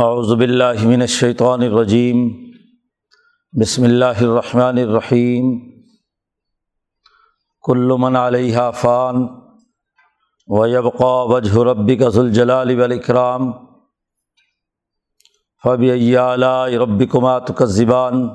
[0.00, 2.28] اعوذ باللہ من الشیطان الرجیم،
[3.60, 5.70] بسم اللہ الرحمن الرحیم۔
[7.62, 9.16] کل من علیہ فان،
[10.46, 13.52] ویبقا وجہ ربک ذو الجلال والاکرام۔
[15.64, 18.28] فبی آلاء ربکما تکذبان۔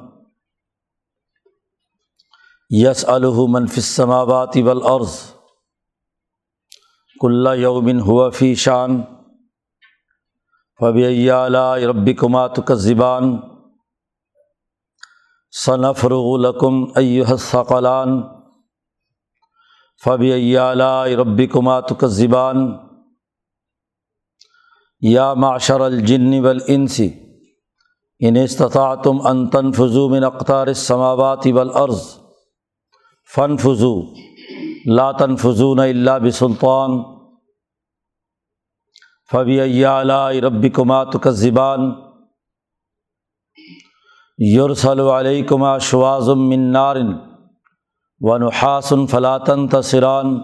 [2.69, 5.19] یسألہ من فی السماوات والارض۔
[7.19, 9.01] کل یوم ہوا فی شان۔
[10.81, 13.37] فبی آلاء ربکما تکذبان
[15.65, 18.21] ثنفرغ لکم ایہا الثقلان.
[20.05, 22.77] فبی آلاء ربکما تکذبان
[25.01, 26.99] یا معشر الجن والانس
[28.19, 31.99] ان استطعتم ان تنفذوا من اقطار السماوات والارض
[33.35, 34.03] فانفذوا،
[34.85, 37.14] لا تنفذون الا بسلطان.
[39.31, 41.91] فبی آلاء ربکما تکذبان
[44.37, 46.95] یرسل علیکما شواظ من نار
[48.21, 50.37] ونحاس فلا تنتصران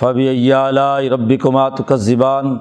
[0.00, 2.58] فبی آلاء ربکما تکذبان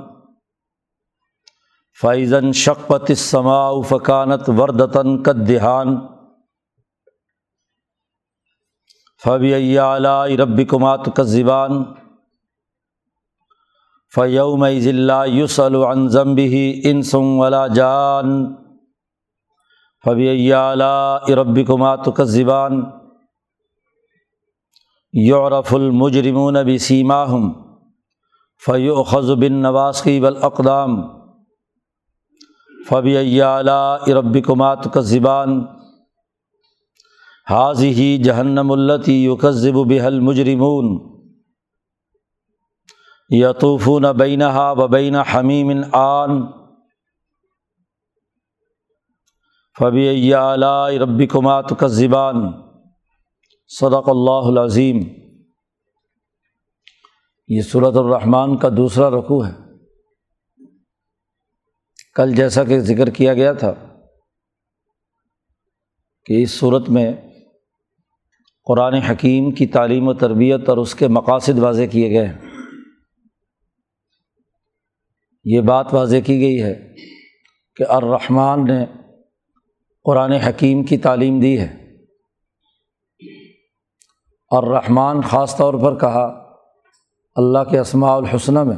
[2.01, 5.97] فیضن شقت السماء فکانت وردتاً کدہان
[9.23, 12.04] فبی آلاء ربکما تکذبان
[14.15, 18.35] فیوم ضلع یوسل عن ذنبه انس ولا جان
[20.05, 22.83] فبی آلاء ربکما تکذبان
[25.13, 27.49] یعرف المجرمون بسیماہم
[28.65, 30.95] فیؤخذ بالنواصی والاقدام
[32.89, 35.59] فبی آلاء ربکما تکذبان
[37.49, 41.14] حاضی جہنم التی یکذب بها المجرمون
[43.29, 46.29] یطوفون بینہا و بین حمیم آن
[49.79, 52.35] فبی آلاء ربکما تکذبان.
[53.67, 54.99] صدق اللہ العظیم.
[57.47, 59.51] یہ صورت الرحمٰن کا دوسرا رقوع ہے۔
[62.15, 63.73] کل جیسا کہ ذکر کیا گیا تھا
[66.25, 67.13] کہ اس صورت میں
[68.65, 72.44] قرآن حکیم کی تعلیم و تربیت اور اس کے مقاصد واضح کیے گئے ہیں۔
[75.45, 76.95] یہ بات واضح کی گئی ہے
[77.75, 78.85] کہ الرحمٰن نے
[80.03, 81.85] قرآن حکیم کی تعلیم دی ہے۔
[84.51, 86.53] اور رحمان خاص طور پر کہا،
[87.35, 88.75] اللہ کے اسماع الحسنہ میں۔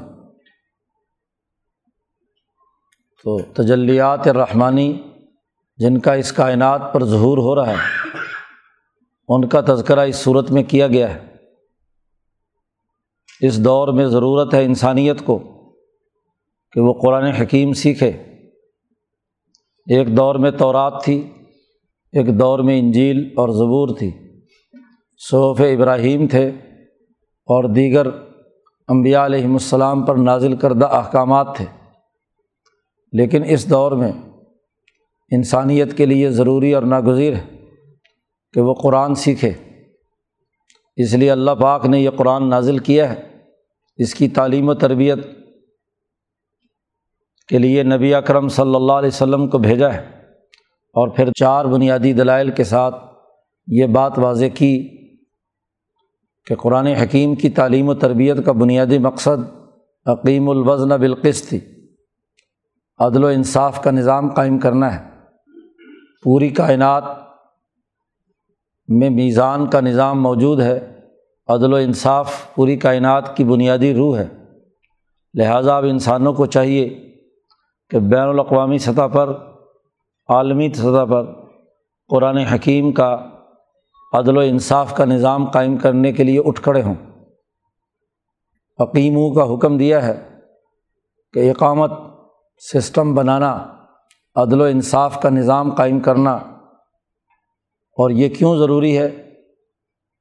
[3.23, 5.01] تو تجلیات رحمانی
[5.77, 8.07] جن کا اس کائنات پر ظہور ہو رہا ہے،
[9.27, 11.35] ان کا تذکرہ اس صورت میں کیا گیا ہے۔
[13.41, 15.53] اس دور میں ضرورت ہے انسانیت کو
[16.77, 18.09] کہ وہ قرآن حکیم سیکھے۔
[19.89, 21.27] ایک دور میں تورات تھی،
[22.11, 24.11] ایک دور میں انجیل اور زبور تھی۔
[25.31, 26.47] صوف ابراہیم تھے
[27.45, 28.07] اور دیگر
[28.87, 31.65] انبیاء علیہم السلام پر نازل کردہ احکامات تھے۔
[33.11, 34.11] لیکن اس دور میں
[35.31, 37.65] انسانیت کے لیے ضروری اور ناگزیر ہے
[38.53, 39.51] کہ وہ قرآن سیکھے۔
[40.95, 43.27] اس لیے اللہ پاک نے یہ قرآن نازل کیا ہے۔
[43.97, 45.17] اس کی تعلیم و تربیت
[47.47, 49.99] کے لیے نبی اکرم صلی اللہ علیہ وسلم کو بھیجا ہے
[50.93, 52.95] اور پھر چار بنیادی دلائل کے ساتھ
[53.67, 54.97] یہ بات واضح کی
[56.45, 59.57] کہ قرآن حکیم کی تعلیم و تربیت کا بنیادی مقصد
[60.05, 61.59] عقیم الوزن بالقص تھی
[62.99, 65.09] عدل و انصاف کا نظام قائم کرنا ہے۔
[66.23, 67.03] پوری کائنات
[68.87, 70.99] میں میزان کا نظام موجود ہے۔
[71.47, 74.27] عدل و انصاف پوری کائنات کی بنیادی روح ہے۔
[75.33, 77.06] لہٰذا اب انسانوں کو چاہیے
[77.91, 79.33] کہ بین الاقوامی سطح پر،
[80.29, 81.25] عالمی سطح پر
[82.09, 83.25] قرآن حکیم کا
[84.13, 86.95] عدل و انصاف کا نظام قائم کرنے کے لیے اٹھ کھڑے ہوں۔
[88.79, 90.17] عقیموں کا حکم دیا ہے
[91.33, 91.91] کہ اقامت
[92.61, 93.51] سسٹم بنانا،
[94.35, 96.33] عدل و انصاف کا نظام قائم کرنا،
[97.97, 99.07] اور یہ کیوں ضروری ہے؟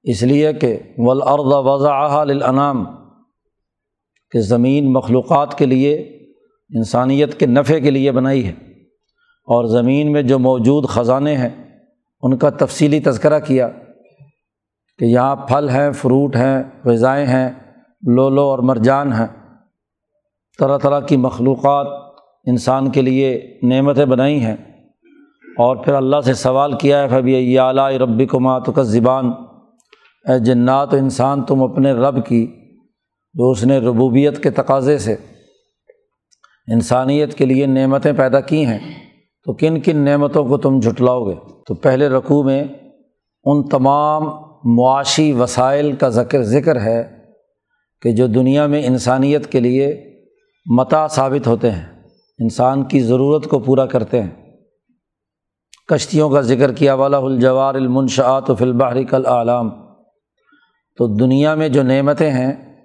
[0.02, 2.84] اس لیے کہ ولاد وضاء للانام،
[4.30, 6.15] کہ زمین مخلوقات کے لیے
[6.74, 8.52] انسانیت کے نفع کے لیے بنائی ہے
[9.44, 11.78] اور زمین میں جو موجود خزانے ہیں،
[12.22, 13.68] ان کا تفصیلی تذکرہ کیا
[14.98, 17.50] کہ یہاں پھل ہیں، فروٹ ہیں، غذائیں ہیں،
[18.06, 19.26] لولو اور مرجان ہیں۔
[20.58, 21.86] طرح طرح کی مخلوقات
[22.44, 24.56] انسان کے لیے نعمتیں بنائی ہیں۔
[25.58, 29.26] اور پھر اللہ سے سوال کیا ہے پھر یہ اعلیٰ ربی کو ماتک زبان
[30.28, 32.46] اے جنات و انسان تم اپنے رب کی،
[33.34, 35.16] جو اس نے ربوبیت کے تقاضے سے
[36.72, 38.78] انسانیت کے لیے نعمتیں پیدا کی ہیں،
[39.44, 41.34] تو کن کن نعمتوں کو تم جھٹلاؤ گے؟
[41.66, 42.64] تو پہلے رقوع میں
[43.44, 44.22] ان تمام
[44.64, 47.16] معاشی وسائل کا ذکر ذکر ہے
[48.02, 50.14] کہ جو دنیا میں انسانیت کے لیے
[50.66, 51.86] متا ثابت ہوتے ہیں،
[52.38, 54.30] انسان کی ضرورت کو پورا کرتے ہیں۔
[55.88, 59.70] کشتیوں کا ذکر کیا والا الجوار المنشآت و فلبحری کل عالم
[60.98, 62.82] تو دنیا میں جو نعمتیں ہیں،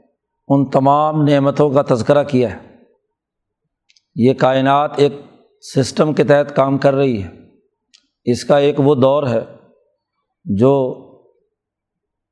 [0.47, 2.70] ان تمام نعمتوں کا تذکرہ کیا ہے۔
[4.15, 5.13] یہ کائنات ایک
[5.75, 7.29] سسٹم کے تحت کام کر رہی ہے۔
[8.23, 9.39] اس کا ایک وہ دور ہے
[10.45, 10.93] جو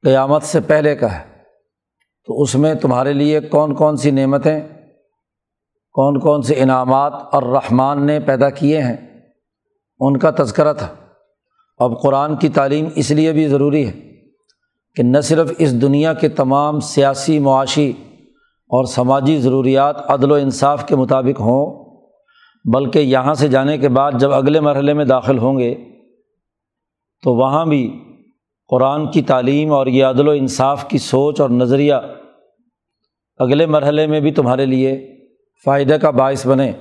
[0.03, 1.25] قیامت سے پہلے کا ہے۔
[2.25, 4.59] تو اس میں تمہارے لیے کون کون سی نعمتیں،
[5.91, 8.97] کون کون سے انعامات اور رحمان نے پیدا کیے ہیں،
[9.99, 10.95] ان کا تذکرہ تھا۔
[11.79, 13.99] اب قرآن کی تعلیم اس لیے بھی ضروری ہے
[14.95, 17.91] کہ نہ صرف اس دنیا کے تمام سیاسی معاشی
[18.69, 21.86] اور سماجی ضروریات عدل و انصاف کے مطابق ہوں،
[22.66, 25.75] بلکہ یہاں سے جانے کے بعد جب اگلے مرحلے میں داخل ہوں گے،
[27.24, 28.00] تو وہاں بھی
[28.69, 31.94] قرآن کی تعلیم اور یہ عدل و انصاف کی سوچ اور نظریہ
[33.39, 35.16] اگلے مرحلے میں بھی تمہارے لیے
[35.66, 36.71] فائدہ کا باعث بنے۔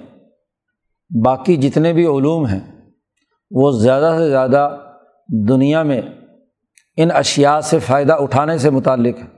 [1.10, 2.60] باقی جتنے بھی علوم ہیں،
[3.50, 4.76] وہ زیادہ سے زیادہ
[5.48, 6.00] دنیا میں
[6.96, 9.37] ان اشیا سے فائدہ اٹھانے سے متعلق ہے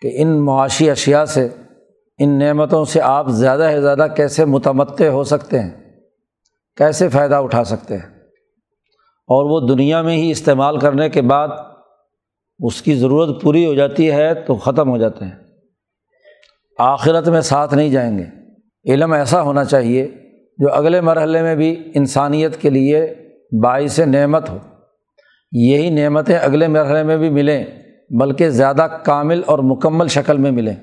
[0.00, 1.48] کہ ان معاشی اشیا سے،
[2.18, 5.70] ان نعمتوں سے آپ زیادہ سے زیادہ کیسے متمدع ہو سکتے ہیں؟
[6.76, 8.10] کیسے فائدہ اٹھا سکتے ہیں؟
[9.26, 11.48] اور وہ دنیا میں ہی استعمال کرنے کے بعد
[12.58, 15.32] اس کی ضرورت پوری ہو جاتی ہے تو ختم ہو جاتے ہیں۔
[16.78, 18.24] آخرت میں ساتھ نہیں جائیں گے۔
[18.92, 20.08] علم ایسا ہونا چاہیے
[20.58, 23.14] جو اگلے مرحلے میں بھی انسانیت کے لیے
[23.62, 24.58] باعث نعمت ہو۔
[25.52, 27.64] یہی نعمتیں اگلے مرحلے میں بھی ملیں۔
[28.10, 30.74] بلکہ زیادہ کامل اور مکمل شکل میں ملیں۔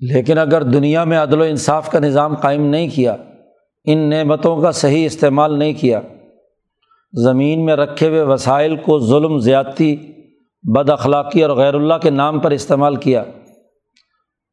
[0.00, 3.16] لیکن اگر دنیا میں عدل و انصاف کا نظام قائم نہیں کیا،
[3.84, 6.00] ان نعمتوں کا صحیح استعمال نہیں کیا،
[7.24, 9.96] زمین میں رکھے ہوئے وسائل کو ظلم، زیادتی،
[10.62, 13.24] بد اخلاقی اور غیر اللہ کے نام پر استعمال کیا،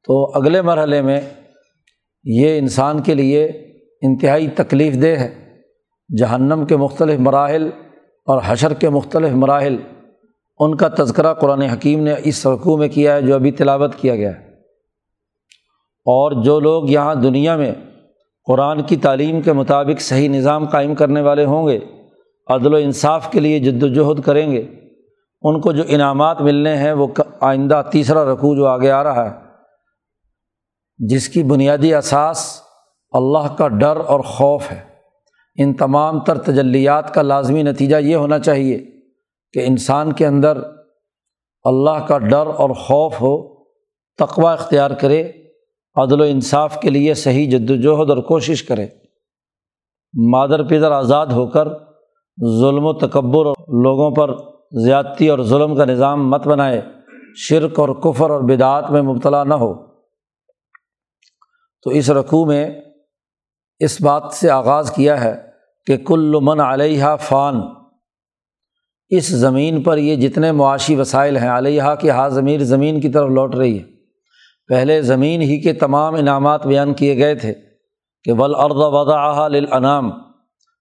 [0.07, 1.21] تو اگلے مرحلے میں
[2.23, 3.45] یہ انسان کے لیے
[4.01, 5.49] انتہائی تکلیف دہ ہے۔
[6.17, 7.69] جہنم کے مختلف مراحل
[8.25, 9.77] اور حشر کے مختلف مراحل
[10.59, 14.15] ان کا تذکرہ قرآن حکیم نے اس رقوع میں کیا ہے جو ابھی تلاوت کیا
[14.15, 14.49] گیا ہے۔
[16.05, 17.71] اور جو لوگ یہاں دنیا میں
[18.47, 21.79] قرآن کی تعلیم کے مطابق صحیح نظام قائم کرنے والے ہوں گے،
[22.47, 24.67] عدل و انصاف کے لیے جد وجہد کریں گے،
[25.41, 27.07] ان کو جو انعامات ملنے ہیں وہ
[27.39, 29.35] آئندہ تیسرا رقوع جو آگے آ رہا ہے،
[30.97, 32.61] جس کی بنیادی اساس
[33.11, 34.81] اللہ کا ڈر اور خوف ہے۔
[35.55, 38.98] ان تمام تر تجلیات کا لازمی نتیجہ یہ ہونا چاہیے۔
[39.53, 40.57] کہ انسان کے اندر
[41.63, 43.63] اللہ کا ڈر اور خوف ہو
[44.17, 45.31] تقوا اختیار کرے،
[45.95, 48.87] عدل و انصاف کے لیے صحیح جد وجہد اور کوشش کرے۔
[50.31, 51.67] مادر پدر آزاد ہو کر
[52.59, 53.45] ظلم و تکبر
[53.83, 54.35] لوگوں پر
[54.85, 56.81] زیادتی اور ظلم کا نظام مت بنائے،
[57.35, 59.89] شرک اور کفر اور بدعات میں مبتلا نہ ہو۔
[61.83, 62.81] تو اس رقوع میں
[63.79, 65.41] اس بات سے آغاز کیا ہے
[65.85, 67.61] کہ کل من علیہ فان
[69.09, 73.29] اس زمین پر یہ جتنے معاشی وسائل ہیں علیہ کی ہا ضمیر زمین کی طرف
[73.29, 73.83] لوٹ رہی ہے۔
[74.67, 77.53] پہلے زمین ہی کے تمام انعامات بیان کیے گئے تھے
[78.23, 80.11] کہ ولاد وضع للانام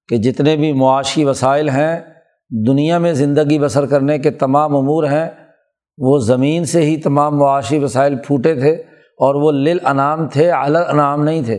[0.09, 2.01] کہ جتنے بھی معاشی وسائل ہیں،
[2.67, 5.31] دنیا میں زندگی بسر کرنے کے تمام امور ہیں،
[5.99, 8.73] وہ زمین سے ہی تمام معاشی وسائل پھوٹے تھے
[9.19, 11.59] اور وہ لل انعام تھے اعلی انعام نہیں تھے۔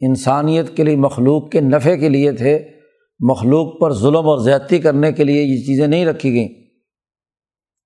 [0.00, 2.73] انسانیت کے لیے، مخلوق کے نفع کے لیے تھے۔
[3.18, 6.48] مخلوق پر ظلم اور زیادتی کرنے کے لیے یہ چیزیں نہیں رکھی گئیں۔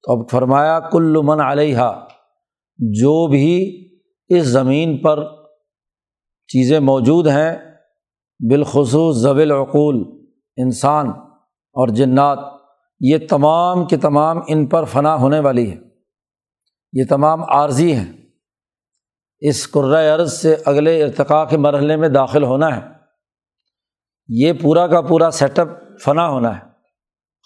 [0.02, 1.78] تو اب فرمایا، کل من علیہ
[2.78, 3.88] جو بھی
[4.28, 5.24] اس زمین پر
[6.48, 7.56] چیزیں موجود ہیں،
[8.50, 11.08] بالخصوص ضوی العقول، انسان
[11.72, 12.38] اور جنات،
[13.00, 15.76] یہ تمام کے تمام ان پر فنا ہونے والی ہے
[16.92, 18.12] یہ تمام عارضی ہیں۔
[19.40, 19.76] اس
[20.14, 22.97] عرض سے اگلے ارتقاء کے مرحلے میں داخل ہونا ہے۔
[24.28, 25.68] یہ پورا کا پورا سیٹ اپ
[26.04, 26.60] فنا ہونا ہے،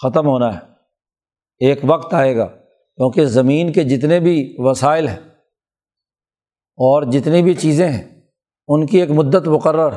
[0.02, 0.60] ختم ہونا ہے۔
[1.58, 2.46] ایک وقت آئے گا،
[2.96, 5.20] کیونکہ زمین کے جتنے بھی وسائل ہیں
[6.76, 8.20] اور جتنی بھی چیزیں ہیں،
[8.68, 9.90] ان کی ایک مدت مقرر۔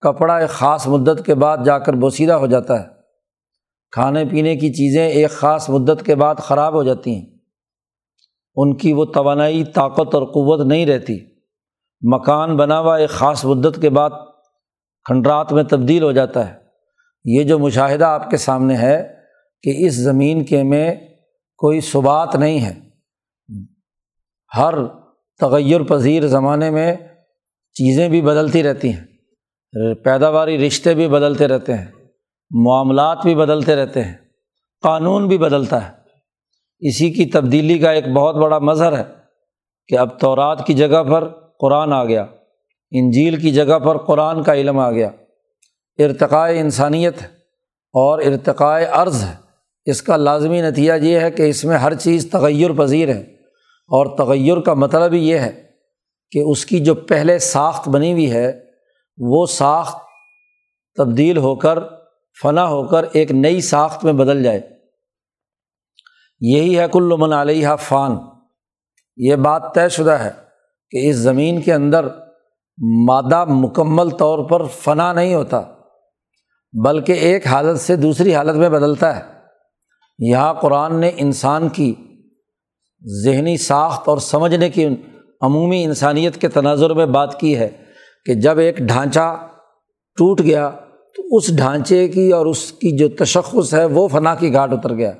[0.00, 2.88] کپڑا ایک خاص مدت کے بعد جا کر بوسیدہ ہو جاتا ہے۔
[3.90, 7.26] کھانے پینے کی چیزیں ایک خاص مدت کے بعد خراب ہو جاتی ہیں۔
[8.54, 11.18] ان کی وہ توانائی، طاقت اور قوت نہیں رہتی۔
[12.14, 14.10] مکان بنا ہوا ایک خاص مدت کے بعد
[15.04, 16.58] کھنڈرات میں تبدیل ہو جاتا ہے۔
[17.24, 19.14] یہ جو مشاہدہ آپ کے سامنے ہے
[19.62, 20.94] کہ اس زمین کے میں
[21.56, 22.72] کوئی ثبات نہیں ہے۔
[24.56, 24.74] ہر
[25.40, 26.96] تغیر پذیر زمانے میں
[27.72, 29.04] چیزیں بھی بدلتی رہتی ہیں۔
[29.94, 31.86] پیداواری رشتے بھی بدلتے رہتے ہیں۔
[32.64, 34.14] معاملات بھی بدلتے رہتے ہیں۔
[34.82, 35.92] قانون بھی بدلتا ہے۔
[36.80, 39.04] اسی کی تبدیلی کا ایک بہت بڑا مظہر ہے
[39.88, 41.28] کہ اب تورات کی جگہ پر
[41.60, 42.26] قرآن آ گیا۔
[42.94, 45.10] انجیل کی جگہ پر قرآن کا علم آ گیا۔
[45.98, 47.14] ارتقاء انسانیت
[47.92, 49.34] اور ارتقاء عرض ہے۔
[49.84, 53.20] اس کا لازمی نتیجہ یہ ہے کہ اس میں ہر چیز تغیر پذیر ہے۔
[53.84, 55.62] اور تغیر کا مطلب ہی یہ ہے
[56.30, 58.52] کہ اس کی جو پہلے ساخت بنی ہوئی ہے،
[59.18, 59.98] وہ ساخت
[60.96, 61.78] تبدیل ہو کر،
[62.42, 64.60] فنا ہو کر ایک نئی ساخت میں بدل جائے۔
[66.40, 68.16] یہی ہے کل من علیہ فان۔
[69.16, 70.30] یہ بات طے شدہ ہے
[70.90, 72.08] کہ اس زمین کے اندر
[72.82, 75.62] مادہ مکمل طور پر فنا نہیں ہوتا،
[76.84, 79.22] بلکہ ایک حالت سے دوسری حالت میں بدلتا ہے۔
[80.18, 81.94] یہاں قرآن نے انسان کی
[83.24, 84.86] ذہنی ساخت اور سمجھنے کی
[85.40, 87.68] عمومی انسانیت کے تناظر میں بات کی ہے
[88.24, 89.46] کہ جب ایک ڈھانچہ
[90.16, 90.70] ٹوٹ گیا
[91.16, 94.94] تو اس ڈھانچے کی اور اس کی جو تشخص ہے وہ فنا کی گھاٹ اتر
[94.94, 95.12] گیا۔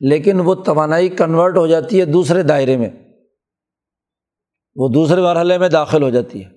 [0.00, 2.90] لیکن وہ توانائی کنورٹ ہو جاتی ہے دوسرے دائرے میں،
[4.76, 6.55] وہ دوسرے مرحلے میں داخل ہو جاتی ہے۔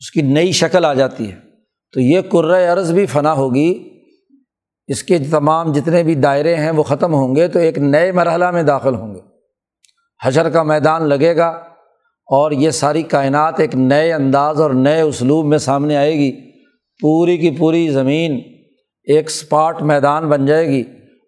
[0.00, 1.36] اس کی نئی شکل آ جاتی ہے۔
[1.92, 2.20] تو یہ
[2.72, 3.88] عرض بھی فنا ہوگی۔
[4.88, 8.50] اس کے تمام جتنے بھی دائرے ہیں وہ ختم ہوں گے تو ایک نئے مرحلہ
[8.50, 9.20] میں داخل ہوں گے۔
[10.24, 11.48] حشر کا میدان لگے گا
[12.26, 16.50] اور یہ ساری کائنات ایک نئے انداز اور نئے اسلوب میں سامنے آئے گی۔
[17.00, 18.40] پوری کی پوری زمین
[19.04, 20.80] ایک اسپاٹ میدان بن جائے گی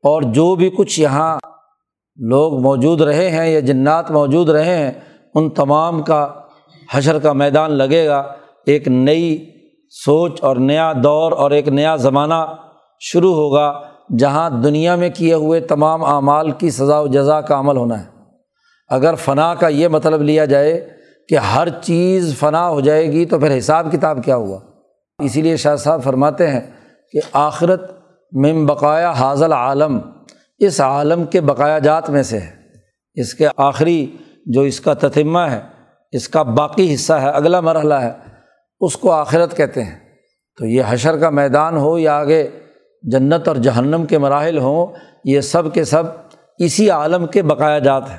[0.02, 1.38] اور جو بھی کچھ یہاں
[2.16, 4.92] لوگ موجود رہے ہیں یا جنات موجود رہے ہیں،
[5.34, 6.34] ان تمام کا
[6.92, 8.32] حشر کا میدان لگے گا۔
[8.66, 9.50] ایک نئی
[10.04, 12.44] سوچ اور نیا دور اور ایک نیا زمانہ
[13.00, 13.82] شروع ہوگا
[14.18, 18.04] جہاں دنیا میں کیے ہوئے تمام اعمال کی سزا و جزا کا عمل ہونا ہے۔
[18.88, 20.88] اگر فنا کا یہ مطلب لیا جائے
[21.28, 24.58] کہ ہر چیز فنا ہو جائے گی تو پھر حساب کتاب کیا ہوا؟
[25.18, 26.60] اسی لیے شاہ صاحب فرماتے ہیں
[27.12, 27.90] کہ آخرت
[28.32, 29.98] مم بقایا حاضل عالم
[30.58, 32.50] اس عالم کے بقایا جات میں سے ہے۔
[33.14, 34.16] اس کے آخری
[34.46, 35.60] جو اس کا تتمہ ہے،
[36.12, 38.31] اس کا باقی حصہ ہے، اگلا مرحلہ ہے۔
[38.82, 39.98] اس کو آخرت کہتے ہیں۔
[40.58, 42.48] تو یہ حشر کا میدان ہو یا آگے
[43.02, 44.86] جنت اور جہنم کے مراحل ہوں،
[45.24, 46.02] یہ سب کے سب
[46.58, 48.18] اسی عالم کے بقایا جات ہیں۔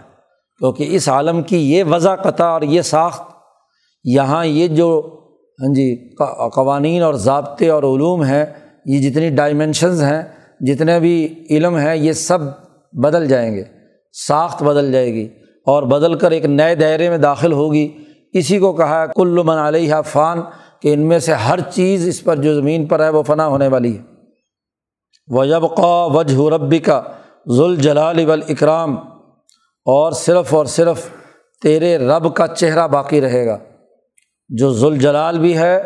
[0.57, 3.23] کیونکہ اس عالم کی یہ وضع قطع اور یہ ساخت،
[4.03, 5.19] یہاں یہ جو
[5.61, 6.15] ہاں جی
[6.53, 8.45] قوانین اور ضابطے اور علوم ہیں،
[8.85, 10.23] یہ جتنی ڈائمینشنز ہیں،
[10.59, 12.37] جتنے بھی علم ہیں، یہ سب
[12.93, 13.63] بدل جائیں گے۔
[14.27, 15.27] ساخت بدل جائے گی
[15.65, 17.97] اور بدل کر ایک نئے دائرے میں داخل ہوگی۔
[18.33, 20.41] اسی کو کہا ہے، کل من علیہ فان،
[20.81, 23.67] کہ ان میں سے ہر چیز اس پر جو زمین پر ہے، وہ فنا ہونے
[23.67, 24.01] والی ہے۔
[25.27, 27.03] وجب قا وجہ ربی کا
[27.55, 28.97] ذوال جلال اکرام
[29.85, 31.09] اور صرف اور صرف
[31.61, 33.57] تیرے رب کا چہرہ باقی رہے گا۔
[34.49, 35.77] جو ذوالجلال بھی ہے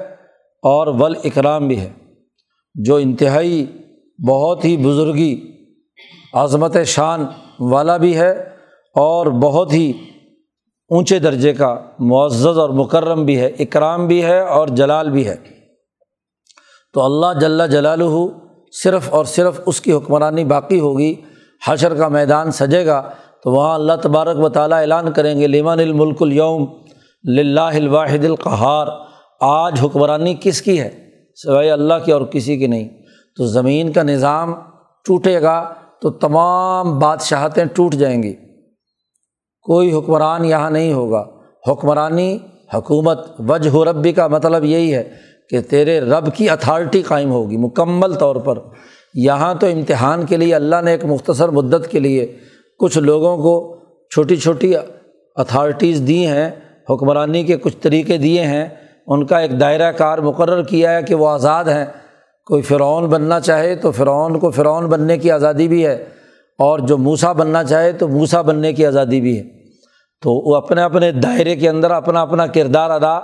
[0.64, 1.90] اور ول اکرام بھی ہے۔
[2.76, 3.66] جو انتہائی
[4.28, 5.52] بہت ہی بزرگی،
[6.34, 7.26] عظمت شان
[7.60, 8.32] والا بھی ہے
[8.96, 9.94] اور بہت ہی
[10.90, 15.36] اونچے درجے کا معزز اور مکرم بھی ہے، اکرام بھی ہے اور جلال بھی ہے۔
[16.94, 18.02] تو اللہ جل جلال
[18.84, 21.16] صرف اور صرف اس کی حکمرانی باقی ہوگی۔
[21.68, 23.10] حشر کا میدان سجے گا۔
[23.44, 26.66] تو وہاں اللہ تبارک و تعالیٰ اعلان کریں گے لیمان الملک اليوم
[27.30, 28.88] للہ الواحد القہار۔
[29.42, 32.90] آج حکمرانی کس کی ہے؟ سوائے اللہ کی اور کسی کی نہیں۔
[33.38, 34.54] تو زمین کا نظام
[35.06, 38.47] ٹوٹے گا، تو تمام بادشاہتیں ٹوٹ جائیں گی۔
[39.68, 41.26] کوئی حکمران یہاں نہیں ہوگا۔
[41.66, 42.38] حکمرانی
[42.74, 43.20] حکومت
[43.50, 45.04] وجہ ربی کا مطلب یہی ہے
[45.50, 48.60] کہ تیرے رب کی اتھارٹی قائم ہوگی مکمل طور پر۔
[49.14, 52.26] یہاں تو امتحان کے لیے اللہ نے ایک مختصر مدت کے لیے
[52.80, 53.56] کچھ لوگوں کو
[54.12, 56.50] چھوٹی چھوٹی اتھارٹیز دی ہیں،
[56.90, 58.68] حکمرانی کے کچھ طریقے دیے ہیں۔
[59.08, 61.86] ان کا ایک دائرہ کار مقرر کیا ہے کہ وہ آزاد ہیں۔
[62.48, 65.94] کوئی فرعون بننا چاہے تو فرعون کو فرعون بننے کی آزادی بھی ہے،
[66.60, 69.57] اور جو موسا بننا چاہے تو موسا بننے کی آزادی بھی ہے۔
[70.22, 73.20] تو وہ اپنے اپنے دائرے کے اندر اپنا اپنا کردار ادا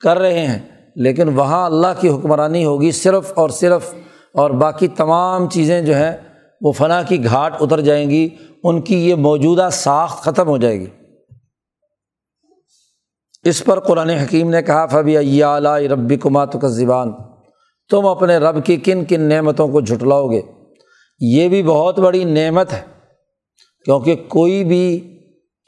[0.00, 0.58] کر رہے ہیں۔
[0.96, 3.94] لیکن وہاں اللہ کی حکمرانی ہوگی، صرف اور صرف،
[4.34, 6.16] اور باقی تمام چیزیں جو ہیں،
[6.60, 8.28] وہ فنا کی گھاٹ اتر جائیں گی۔
[8.64, 10.86] ان کی یہ موجودہ ساخت ختم ہو جائے گی۔
[13.44, 17.12] اس پر قرآن حکیم نے کہا، فبی اعلیٰ ربی کمات کا زبان
[17.90, 20.40] تم اپنے رب کی کن کن نعمتوں کو جھٹلاؤ گے۔
[21.20, 22.80] یہ بھی بہت بڑی نعمت ہے،
[23.84, 25.17] کیونکہ کوئی بھی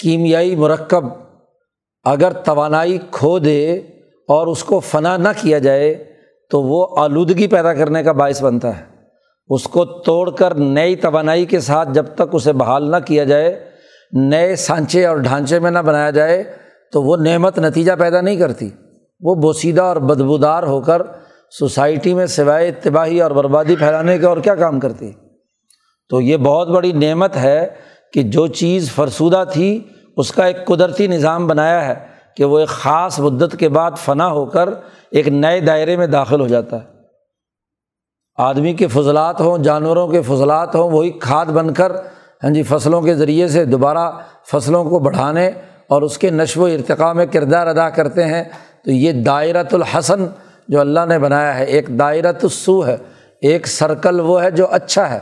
[0.00, 1.04] کیمیائی مرکب
[2.04, 3.76] اگر توانائی کھو دے
[4.28, 6.04] اور اس کو فنا نہ کیا جائے،
[6.50, 8.85] تو وہ آلودگی پیدا کرنے کا باعث بنتا ہے۔
[9.49, 13.71] اس کو توڑ کر نئی توانائی کے ساتھ جب تک اسے بحال نہ کیا جائے،
[14.12, 16.45] نئے سانچے اور ڈھانچے میں نہ بنایا جائے،
[16.92, 18.71] تو وہ نعمت نتیجہ پیدا نہیں کرتی۔
[19.21, 21.02] وہ بوسیدہ اور بدبودار ہو کر
[21.59, 25.12] سوسائٹی میں سوائے تباہی اور بربادی پھیلانے کے اور کیا کام کرتی؟
[26.09, 27.69] تو یہ بہت بڑی نعمت ہے
[28.12, 29.81] کہ جو چیز فرسودہ تھی،
[30.17, 31.95] اس کا ایک قدرتی نظام بنایا ہے
[32.37, 34.69] کہ وہ ایک خاص مدت کے بعد فنا ہو کر
[35.11, 36.85] ایک نئے دائرے میں داخل ہو جاتا ہے۔
[38.37, 41.93] آدمی کے فضلات ہوں، جانوروں کے فضلات ہوں، وہی کھاد بن کر
[42.45, 44.11] ہاں جی فصلوں کے ذریعے سے دوبارہ
[44.47, 45.50] فصلوں کو بڑھانے
[45.88, 48.45] اور اس کے نشو و ارتقاء میں کردار ادا کرتے ہیں۔
[48.85, 50.26] تو یہ دائرۃ الحسن
[50.69, 52.97] جو اللہ نے بنایا ہے، ایک دائرۃ السو ہے۔
[53.40, 55.19] ایک سرکل وہ ہے جو اچھا ہے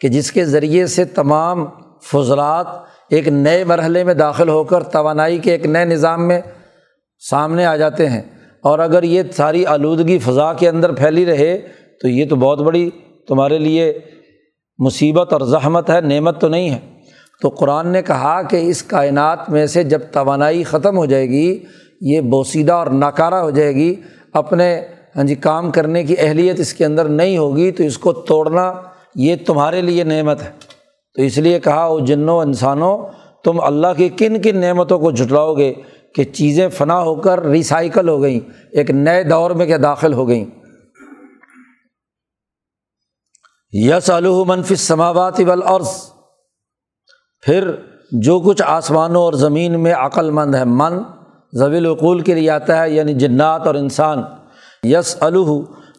[0.00, 1.66] کہ جس کے ذریعے سے تمام
[2.12, 2.66] فضلات
[3.10, 6.40] ایک نئے مرحلے میں داخل ہو کر توانائی کے ایک نئے نظام میں
[7.30, 8.22] سامنے آ جاتے ہیں۔
[8.62, 11.58] اور اگر یہ ساری آلودگی فضا کے اندر پھیلی رہے
[12.00, 12.90] تو یہ تو بہت بڑی
[13.28, 13.98] تمہارے لیے
[14.78, 16.78] مصیبت اور زحمت ہے، نعمت تو نہیں ہے۔
[17.42, 21.64] تو قرآن نے کہا کہ اس کائنات میں سے جب توانائی ختم ہو جائے گی،
[22.00, 23.94] یہ بوسیدہ اور ناکارہ ہو جائے گی،
[24.32, 28.12] اپنے ہاں جی کام کرنے کی اہلیت اس کے اندر نہیں ہوگی تو اس کو
[28.12, 28.74] توڑنا
[29.14, 30.73] یہ تمہارے لیے نعمت ہے۔
[31.14, 33.06] تو اس لیے کہا وہ جنوں، انسانوں،
[33.44, 35.74] تم اللہ کی کن کن نعمتوں کو جھٹلاؤ گے
[36.14, 38.40] کہ چیزیں فنا ہو کر ریسائیکل ہو گئیں،
[38.72, 40.44] ایک نئے دور میں کیا داخل ہو گئیں۔
[43.72, 44.10] یس
[44.46, 45.88] منفی سماوات والارض۔
[47.42, 47.70] پھر
[48.12, 50.98] جو کچھ آسمانوں اور زمین میں عقل مند ہے، من
[51.52, 54.22] ضوی العقول کے لیے آتا ہے یعنی جنات اور انسان۔
[54.82, 55.22] یس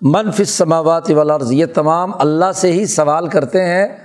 [0.01, 4.04] منفی سماوات والارض۔ یہ تمام اللہ سے ہی سوال کرتے ہیں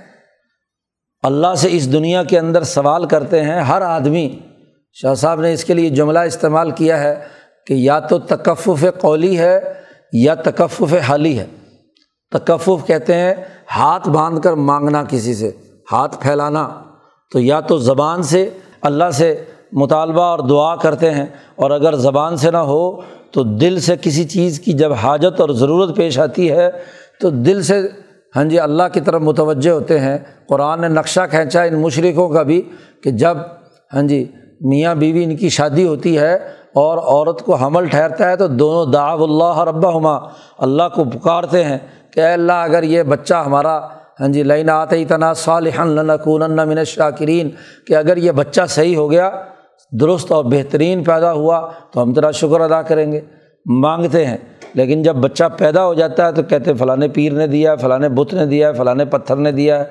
[1.23, 4.27] اللہ سے اس دنیا کے اندر سوال کرتے ہیں، ہر آدمی،
[4.97, 7.13] شاہ صاحب نے اس کے لیے جملہ استعمال کیا ہے
[7.67, 9.59] کہ یا تو تکفف قولی ہے
[10.13, 11.45] یا تکفف حالی ہے۔
[12.31, 13.33] تکفف کہتے ہیں
[13.75, 15.51] ہاتھ باندھ کر مانگنا کسی سے،
[15.91, 16.67] ہاتھ پھیلانا۔
[17.31, 18.49] تو یا تو زبان سے
[18.81, 19.33] اللہ سے
[19.71, 21.25] مطالبہ اور دعا کرتے ہیں،
[21.55, 23.01] اور اگر زبان سے نہ ہو
[23.31, 26.69] تو دل سے کسی چیز کی جب حاجت اور ضرورت پیش آتی ہے
[27.21, 27.81] تو دل سے
[28.35, 30.17] ہاں جی اللہ کی طرف متوجہ ہوتے ہیں۔
[30.47, 32.61] قرآن نے نقشہ کھینچا ان مشرقوں کا بھی
[33.03, 33.37] کہ جب
[33.93, 36.33] ہاں جی میاں بیوی ان کی شادی ہوتی ہے
[36.75, 40.15] اور عورت کو حمل ٹھہرتا ہے تو دونوں داغ اللہ ربا ہما
[40.57, 41.77] اللہ کو پکارتے ہیں
[42.13, 43.79] کہ اے اللہ، اگر یہ بچہ ہمارا
[44.19, 45.87] ہاں جی لین آتے تنا صالحن
[46.67, 47.49] من شاکرین
[47.87, 49.29] کہ اگر یہ بچہ صحیح ہو گیا،
[49.91, 53.21] درست اور بہترین پیدا ہوا تو ہم تیرا شکر ادا کریں گے۔
[53.65, 54.37] مانگتے ہیں۔
[54.73, 57.99] لیکن جب بچہ پیدا ہو جاتا ہے تو کہتے فلاں پیر نے دیا ہے فلاں
[57.99, 59.83] بت نے دیا ہے فلاں پتھر نے دیا ہے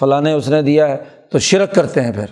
[0.00, 0.96] فلاں اس نے دیا ہے۔
[1.30, 2.26] تو شرک کرتے ہیں پھر۔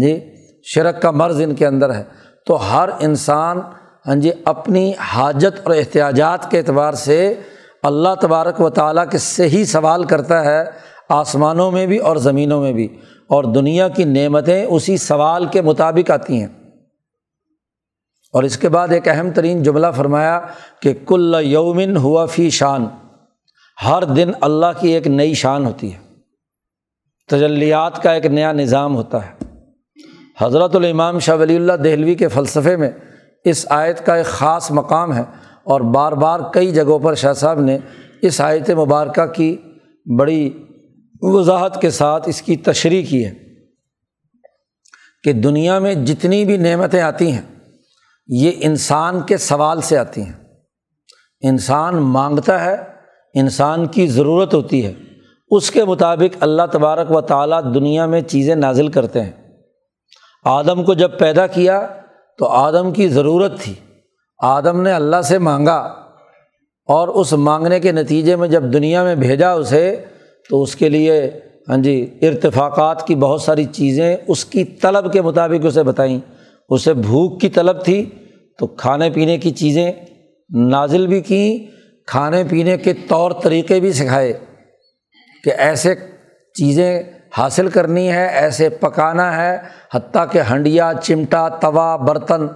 [0.00, 0.20] جی
[0.64, 2.02] شرک کا مرض ان کے اندر ہے۔
[2.46, 3.60] تو ہر انسان
[4.06, 7.34] ہاں جی اپنی حاجت اور احتیاجات کے اعتبار سے
[7.82, 10.64] اللہ تبارک و تعالیٰ کے سے ہی سوال کرتا ہے
[11.08, 12.88] آسمانوں میں بھی اور زمینوں میں بھی۔
[13.28, 16.46] اور دنیا کی نعمتیں اسی سوال کے مطابق آتی ہیں۔
[18.36, 20.40] اور اس کے بعد ایک اہم ترین جملہ فرمایا
[20.82, 22.86] کہ کل یومن ہوا فی شان،
[23.86, 25.98] ہر دن اللہ کی ایک نئی شان ہوتی ہے۔
[27.28, 29.44] تجلیات کا ایک نیا نظام ہوتا ہے۔
[30.38, 32.90] حضرت الامام شاہ ولی اللہ دہلوی کے فلسفے میں
[33.44, 35.22] اس آیت کا ایک خاص مقام ہے
[35.64, 37.78] اور بار بار کئی جگہوں پر شاہ صاحب نے
[38.22, 39.56] اس آیت مبارکہ کی
[40.18, 40.50] بڑی
[41.20, 43.34] وضاحت کے ساتھ اس کی تشریح کی ہے
[45.24, 47.55] کہ دنیا میں جتنی بھی نعمتیں آتی ہیں
[48.26, 50.32] یہ انسان کے سوال سے آتی ہیں۔
[51.40, 52.76] انسان مانگتا ہے،
[53.34, 54.92] انسان کی ضرورت ہوتی ہے۔
[55.50, 59.32] اس کے مطابق اللہ تبارک و تعالیٰ دنیا میں چیزیں نازل کرتے ہیں۔
[60.44, 61.86] آدم کو جب پیدا کیا
[62.38, 63.74] تو آدم کی ضرورت تھی۔
[64.38, 65.76] آدم نے اللہ سے مانگا
[66.84, 70.04] اور اس مانگنے کے نتیجے میں جب دنیا میں بھیجا اسے
[70.50, 71.30] تو اس کے لیے
[71.68, 76.35] ہاں جی ارتفاقات کی بہت ساری چیزیں اس کی طلب کے مطابق اسے بتائیں۔
[76.68, 78.04] اسے بھوک کی طلب تھی
[78.58, 79.92] تو کھانے پینے کی چیزیں
[80.50, 81.58] نازل بھی کیں،
[82.06, 84.32] کھانے پینے کے طور طریقے بھی سکھائے
[85.44, 85.94] کہ ایسے
[86.54, 87.02] چیزیں
[87.38, 89.58] حاصل کرنی ہے، ایسے پکانا ہے،
[89.94, 92.46] حتیٰ کہ ہنڈیا، چمٹا، توا، برتن۔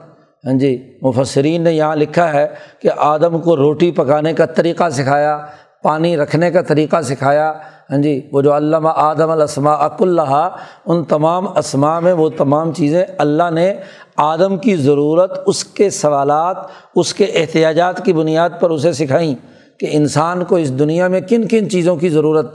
[0.45, 2.47] ہاں جی مفسرین نے یہاں لکھا ہے
[2.83, 5.39] کہ آدم کو روٹی پکانے کا طریقہ سکھایا
[5.83, 7.53] پانی رکھنے کا طریقہ سکھایا۔
[7.91, 10.49] ہاں جی وہ جو علامہ آدم الاسما اک اللہ
[10.87, 13.75] ان تمام اسماء میں وہ تمام چیزیں اللہ نے
[14.17, 16.57] آدم کی ضرورت، اس کے سوالات،
[16.97, 19.35] اس کے احتیاجات کی بنیاد پر اسے سکھائیں
[19.81, 22.55] کہ انسان کو اس دنیا میں کن کن چیزوں کی ضرورت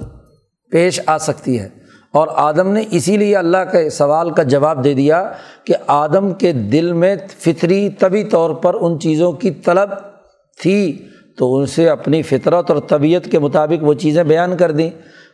[0.72, 1.70] پیش آ سکتی ہے۔
[2.14, 5.32] اور آدم نے اسی لیے اللہ کے سوال کا جواب دے دیا
[5.64, 9.90] کہ آدم کے دل میں فطری طبی طور پر ان چیزوں کی طلب
[10.62, 11.08] تھی۔
[11.38, 14.90] تو ان سے اپنی فطرت اور طبیعت کے مطابق وہ چیزیں بیان کر دیں۔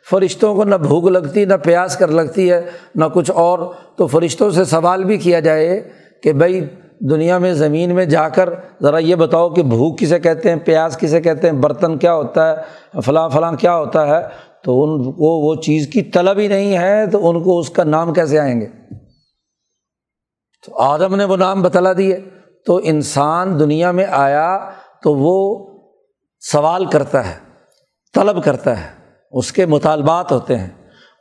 [0.10, 2.62] فرشتوں کو نہ بھوک لگتی، نہ پیاس کر لگتی ہے،
[2.96, 5.90] نہ کچھ اور۔ تو فرشتوں سے سوال بھی کیا جائے
[6.24, 6.66] کہ بھائی
[7.10, 8.50] دنیا میں زمین میں جا کر
[8.82, 12.52] ذرا یہ بتاؤ کہ بھوک کسے کہتے ہیں پیاز کسے کہتے ہیں، برتن کیا ہوتا
[12.52, 12.56] ہے،
[13.02, 17.08] فلاں فلاں کیا ہوتا ہے۔ تو ان کو وہ چیز کی طلب ہی نہیں ہے
[17.08, 18.68] تو ان کو اس کا نام کیسے آئیں گے؟
[20.66, 22.20] تو آدم نے وہ نام بتلا دیے۔
[22.66, 24.70] تو انسان دنیا میں آیا
[25.04, 25.71] تو وہ
[26.42, 27.36] سوال کرتا ہے،
[28.14, 28.88] طلب کرتا ہے،
[29.32, 30.70] اس کے مطالبات ہوتے ہیں۔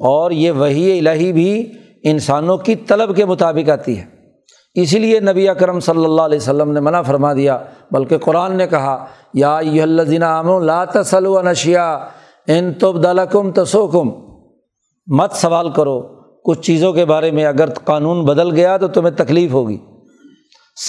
[0.00, 4.04] اور یہ وہی الہی بھی انسانوں کی طلب کے مطابق آتی ہے۔
[4.74, 7.59] اسی لیے نبی اکرم صلی اللہ علیہ وسلم نے منع فرما دیا،
[7.90, 11.98] بلکہ قرآن نے کہا، یا الزین عام لا تسلو نشیا
[12.46, 14.11] ان تب دلکم تسوکم۔
[15.06, 16.02] مت سوال کرو،
[16.44, 19.78] کچھ چیزوں کے بارے میں اگر قانون بدل گیا تو تمہیں تکلیف ہوگی۔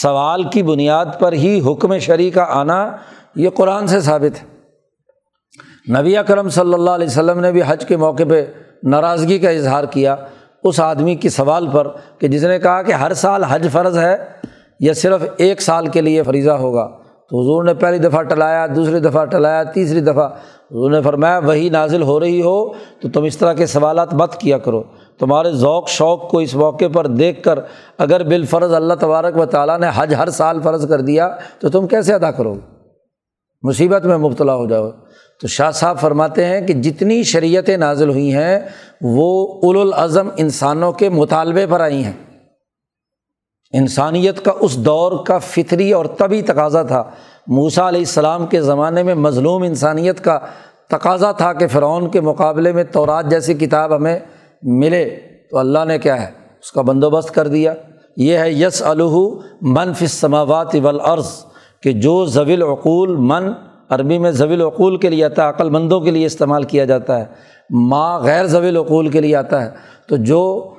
[0.02, 2.92] سوال کی بنیاد پر ہی حکم شرع کا آنا
[3.36, 4.52] یہ قرآن سے ثابت ہے۔
[6.00, 8.46] نبی اکرم صلی اللہ علیہ وسلم نے بھی حج کے موقع پہ
[8.84, 10.16] ناراضگی کا اظہار کیا۔
[10.64, 11.88] اس آدمی کے سوال پر
[12.20, 14.18] کہ جس نے کہا کہ ہر سال حج فرض ہے
[14.80, 16.88] یا صرف ایک سال کے لیے فریضہ ہوگا۔
[17.30, 20.28] تو حضور نے پہلی دفعہ ٹلایا، دوسری دفعہ ٹلایا، تیسری دفعہ۔
[20.72, 24.36] حضور نے فرمایا، وہی نازل ہو رہی ہو، تو تم اس طرح کے سوالات مت
[24.36, 24.84] کیا کرو۔
[25.20, 27.60] تمہارے ذوق، شوق کو اس موقع پر دیکھ کر
[27.98, 31.88] اگر بالفرض اللہ تبارک و تعالیٰ نے حج ہر سال فرض کر دیا، تو تم
[31.88, 32.81] کیسے ادا کرو گے؟
[33.62, 34.90] مصیبت میں مبتلا ہو جاؤ۔
[35.42, 38.60] تو شاہ صاحب فرماتے ہیں کہ جتنی شریعتیں نازل ہوئی ہیں،
[39.02, 42.14] وہ الاظم انسانوں کے مطالبے پر آئی ہیں۔
[43.74, 47.04] انسانیت کا اس دور کا فطری اور طبی تقاضا تھا۔
[47.48, 50.40] موسا علیہ السلام کے زمانے میں مظلوم انسانیت کا
[50.90, 54.20] تقاضا تھا کہ فرعون کے مقابلے میں تورات جیسی کتاب ہمیں
[54.64, 55.20] ملے۔
[55.52, 56.28] تو اللہ نے کیا ہے؟
[56.62, 57.74] اس کا بندوبست کر دیا۔
[58.18, 59.18] یہ ہے یس الح
[59.62, 61.46] منف سماوات ولعرض
[61.84, 63.52] کہ جو ضویل عقول من
[63.90, 67.20] عربی میں ضویل عقول کے لیے آتا ہے، عقل مندوں کے لیے استعمال کیا جاتا
[67.20, 67.26] ہے
[67.70, 69.70] ماں غیر ضویل عقول کے لیے آتا ہے،
[70.10, 70.74] تو جو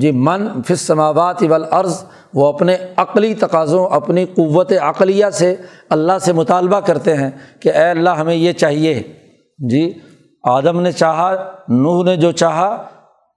[0.00, 5.54] جی من فص سماوات ولعرض وہ اپنے عقلی تقاضوں، اپنی قوت عقلیہ سے
[5.90, 9.02] اللہ سے مطالبہ کرتے ہیں کہ اے اللہ ہمیں یہ چاہیے۔
[9.68, 9.92] جی
[10.44, 11.34] آدم نے چاہا،
[11.68, 12.66] نوح نے جو چاہا،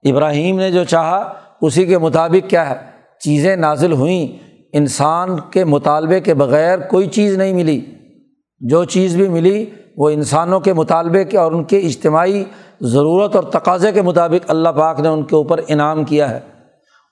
[0.04, 1.32] ابراہیم نے جو چاہا،
[1.62, 2.74] اسی کے مطابق کیا ہے؟
[3.20, 4.45] چیزیں نازل ہوئیں۔
[4.76, 7.80] انسان کے مطالبے کے بغیر کوئی چیز نہیں ملی۔
[8.60, 12.44] جو چیز بھی ملی وہ انسانوں کے مطالبے کے اور ان کے اجتماعی
[12.80, 16.40] ضرورت اور تقاضے کے مطابق اللہ پاک نے ان کے اوپر انعام کیا ہے۔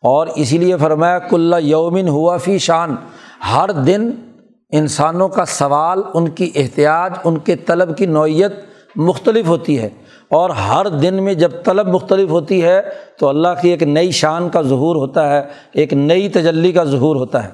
[0.03, 2.97] اور اسی لیے فرمایا کلّہ یومن ہوا فی شان،
[3.55, 4.11] ہر دن
[4.71, 8.53] انسانوں کا سوال، ان کی احتیاط ان کے طلب کی نوعیت
[8.97, 9.89] مختلف ہوتی ہے۔
[10.31, 12.81] اور ہر دن میں جب طلب مختلف ہوتی ہے
[13.19, 17.17] تو اللہ کی ایک نئی شان کا ظہور ہوتا ہے، ایک نئی تجلی کا ظہور
[17.17, 17.51] ہوتا ہے۔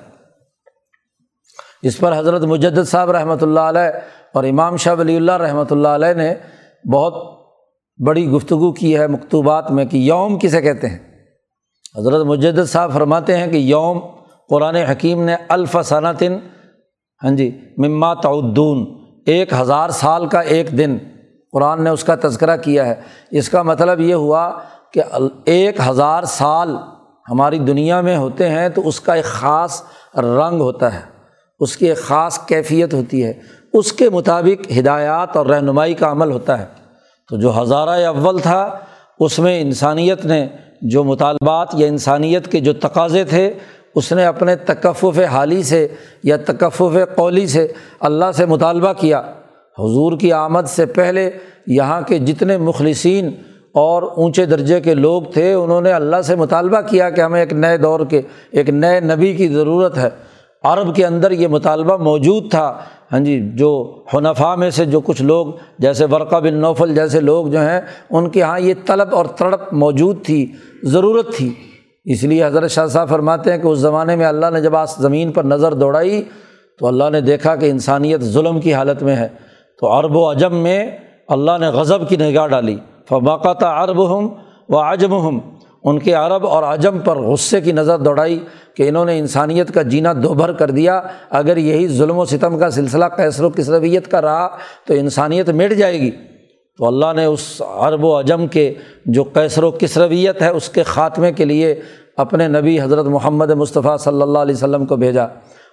[1.83, 3.91] اس پر حضرت مجد صاحب رحمۃ اللہ علیہ
[4.35, 6.35] اور امام شاہ ولی اللہ رحمۃ اللہ علیہ نے
[6.93, 7.15] بہت
[7.99, 10.99] بڑی گفتگو کی ہے مکتوبات میں کہ یوم کسے کہتے ہیں؟
[11.99, 14.01] حضرت مجد صاحب فرماتے ہیں کہ یوم
[14.49, 18.85] قرآن حکیم نے الف ہاں جی مما تعدون،
[19.27, 20.97] ایک ہزار سال کا ایک دن۔
[21.53, 22.95] قرآن نے اس کا تذکرہ کیا ہے۔
[23.31, 24.59] اس کا مطلب یہ ہوا
[24.93, 25.03] کہ
[25.45, 26.77] ایک ہزار سال
[27.31, 29.83] ہماری دنیا میں ہوتے ہیں تو اس کا ایک خاص
[30.17, 31.01] رنگ ہوتا ہے۔
[31.61, 33.33] اس کی ایک خاص کیفیت ہوتی ہے۔
[33.73, 36.67] اس کے مطابق ہدایات اور رہنمائی کا عمل ہوتا ہے۔
[37.29, 38.79] تو جو ہزارہ اول تھا،
[39.19, 40.49] اس میں انسانیت نے
[40.83, 43.55] جو مطالبات یا انسانیت کے جو تقاضے تھے،
[43.95, 45.89] اس نے اپنے تکفف حالی سے
[46.23, 49.23] یا تکفف قولی سے اللہ سے مطالبہ کیا۔
[49.79, 51.31] حضور کی آمد سے پہلے
[51.67, 53.31] یہاں کے جتنے مخلصین
[53.75, 57.53] اور اونچے درجے کے لوگ تھے، انہوں نے اللہ سے مطالبہ کیا کہ ہمیں ایک
[57.53, 60.09] نئے دور کے، ایک نئے نبی کی ضرورت ہے۔
[60.63, 62.79] عرب کے اندر یہ مطالبہ موجود تھا۔
[63.13, 65.47] ہاں جی جو حنفا میں سے جو کچھ لوگ،
[65.79, 67.81] جیسے ورقہ بن نوفل جیسے لوگ جو ہیں،
[68.11, 70.53] ان کے یہاں یہ طلب اور تڑپ موجود تھی،
[70.83, 71.55] ضرورت تھی۔
[72.05, 74.97] اس لیے حضرت شاہ صاحب فرماتے ہیں کہ اس زمانے میں اللہ نے جب آس
[74.99, 76.25] زمین پر نظر دوڑائی
[76.79, 79.29] تو اللہ نے دیکھا کہ انسانیت ظلم کی حالت میں ہے۔
[79.81, 80.91] تو عرب و عجم میں
[81.29, 82.77] اللہ نے غضب کی نگاہ ڈالی۔
[83.09, 84.29] فباقات عرب ہم
[84.69, 85.39] و عجم ہم
[85.85, 88.39] ان کے عرب اور عجم پر غصے کی نظر دوڑائی
[88.77, 92.71] کہ انہوں نے انسانیت کا جینا دوبھر کر دیا۔ اگر یہی ظلم و ستم کا
[92.71, 94.49] سلسلہ کیسر و کسرویت کا رہا
[94.87, 96.11] تو انسانیت مٹ جائے گی۔
[96.79, 98.75] تو اللہ نے اس عرب و عجم کے
[99.07, 101.81] جو کیسر و کسرویت ہے اس کے خاتمے کے لیے
[102.17, 105.27] اپنے نبی حضرت محمد مصطفیٰ صلی اللہ علیہ وسلم کو بھیجا۔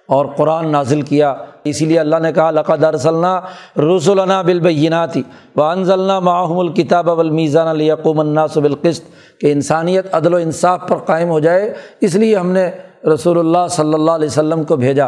[0.08, 3.40] اور قرآن نازل کیا۔ اسی لیے اللہ نے کہا، لقد ارسلنا
[3.76, 5.22] رسول بالبیناتی
[5.56, 9.04] و انزلنا معاہم الکتاب المیزان القوم الناس بالقسط،
[9.40, 12.70] کہ انسانیت، عدل و انصاف پر قائم ہو جائے۔ اس لیے ہم نے
[13.14, 15.06] رسول اللہ صلی اللہ علیہ وسلم کو بھیجا۔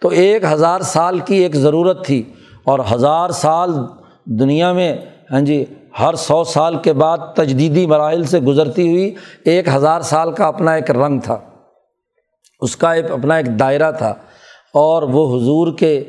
[0.00, 2.22] تو ایک ہزار سال کی ایک ضرورت تھی۔
[2.64, 3.72] اور ہزار سال
[4.24, 4.96] دنیا میں
[5.32, 5.64] ہاں جی
[6.00, 10.72] ہر سو سال کے بعد تجدیدی مراحل سے گزرتی ہوئی ایک ہزار سال کا اپنا
[10.72, 11.38] ایک رنگ تھا۔
[12.60, 14.14] اس کا ایک، اپنا ایک دائرہ تھا۔
[14.74, 16.04] اور وہ حضور کے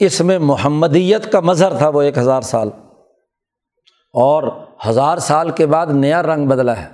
[0.00, 2.68] اس میں محمدیت کا مظہر تھا وہ ایک ہزار سال۔
[4.12, 4.42] اور
[4.88, 6.86] ہزار سال کے بعد نیا رنگ بدلا ہے۔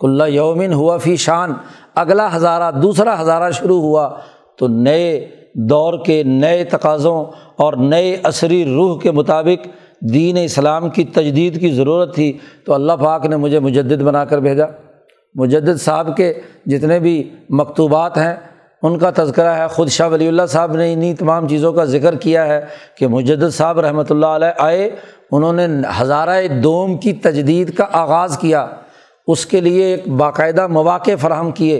[0.00, 1.52] کلّہ یومن ہوا فی شان،
[1.94, 4.10] اگلا ہزارہ، دوسرا ہزارہ شروع ہوا۔
[4.56, 7.24] تو نئے دور کے نئے تقاضوں
[7.56, 9.68] اور نئے عصری روح کے مطابق
[10.14, 14.38] دین اسلام کی تجدید کی ضرورت تھی۔ تو اللہ پاک نے مجھے مجدد بنا کر
[14.38, 14.64] بھیجا۔
[15.34, 16.34] مجدد صاحب کے
[16.66, 18.36] جتنے بھی مکتوبات ہیں
[18.82, 22.14] ان کا تذکرہ ہے، خود شاہ ولی اللہ صاحب نے انہیں تمام چیزوں کا ذکر
[22.16, 22.60] کیا ہے
[22.98, 24.88] کہ مجدد صاحب رحمۃ اللہ علیہ آئے،
[25.30, 25.66] انہوں نے
[26.00, 28.66] ہزارہ دوم کی تجدید کا آغاز کیا،
[29.28, 31.78] اس کے لیے ایک باقاعدہ مواقع فراہم کیے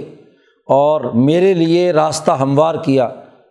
[0.68, 3.08] اور میرے لیے راستہ ہموار کیا۔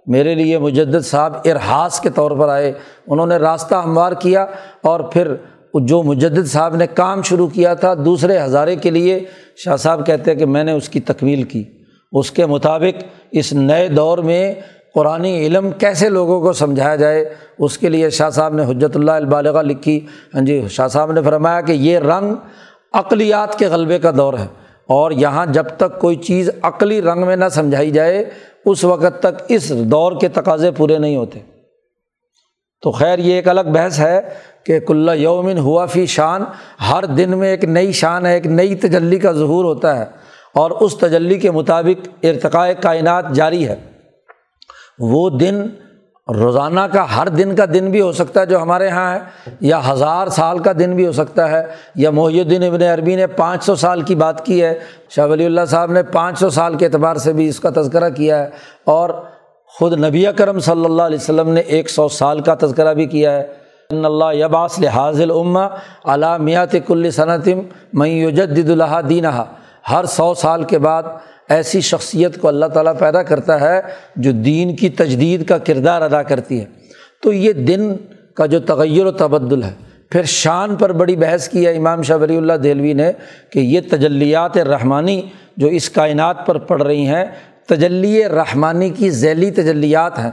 [0.08, 2.72] میرے لیے مجدد صاحب ارحاس کے طور پر آئے،
[3.08, 4.46] انہوں نے راستہ ہموار کیا
[4.82, 5.34] اور پھر
[5.74, 9.20] جو مجدد صاحب نے کام شروع کیا تھا دوسرے ہزارے کے لیے،
[9.58, 11.64] شاہ صاحب کہتے ہیں کہ میں نے اس کی تکمیل کی۔
[12.12, 14.54] اس کے مطابق اس نئے دور میں
[14.96, 19.12] قرآن علم کیسے لوگوں کو سمجھایا جائے، اس کے لیے شاہ صاحب نے حجرت اللہ
[19.12, 22.34] البالغ لکھی۔ ہاں جی شاہ صاحب نے فرمایا کہ یہ رنگ
[22.94, 24.48] عقلیات کے غلبے کا دور ہے
[24.88, 28.30] اور یہاں جب تک کوئی چیز عقلی رنگ میں نہ سمجھائی جائے،
[28.65, 31.39] اس وقت تک اس دور کے تقاضے پورے نہیں ہوتے۔
[32.82, 34.22] تو خیر، یہ ایک الگ بحث ہے
[34.63, 36.44] کہ کلّہ یومن ہوا فی شان،
[36.89, 40.06] ہر دن میں ایک نئی شان ہے، ایک نئی تجلی کا ظہور ہوتا ہے۔
[40.54, 43.76] اور اس تجلی کے مطابق ارتقاء کائنات جاری ہے۔
[45.00, 45.62] وہ دن
[46.36, 49.20] روزانہ کا ہر دن کا دن بھی ہو سکتا ہے جو ہمارے یہاں ہے،
[49.62, 51.64] یا ہزار سال کا دن بھی ہو سکتا ہے۔
[51.96, 55.46] یا محی الدین ابن عربی نے پانچ سو سال کی بات کی ہے، شاہ ولی
[55.46, 58.50] اللہ صاحب نے پانچ سو سال کے اعتبار سے بھی اس کا تذکرہ کیا ہے۔
[58.84, 59.10] اور
[59.66, 63.32] خود نبی کرم صلی اللہ علیہ وسلم نے ایک سو سال کا تذکرہ بھی کیا
[63.32, 63.48] ہے۔
[63.90, 65.68] ان اللہ یباس حاضل اما
[66.06, 67.60] علامیات کل صنعتم
[67.94, 69.44] میجد اللہ دینہ
[69.92, 71.04] ہر سو سال کے بعد
[71.50, 73.82] ایسی شخصیت کو اللہ تعالیٰ پیدا کرتا ہے
[74.15, 76.65] جو دین کی تجدید کا کردار ادا کرتی ہے۔
[77.24, 77.96] تو یہ دن
[78.34, 79.72] کا جو تغیر و تبدل ہے،
[80.10, 83.12] پھر شان پر بڑی بحث کی ہے۔ امام شاہ ولی اللہ دہلوی نے
[83.50, 85.22] کہ یہ تجلیات رحمانی
[85.58, 87.26] جو اس کائنات پر پڑ رہی ہیں،
[87.68, 90.32] تجلی رحمانی کی ذیلی تجلیات ہیں۔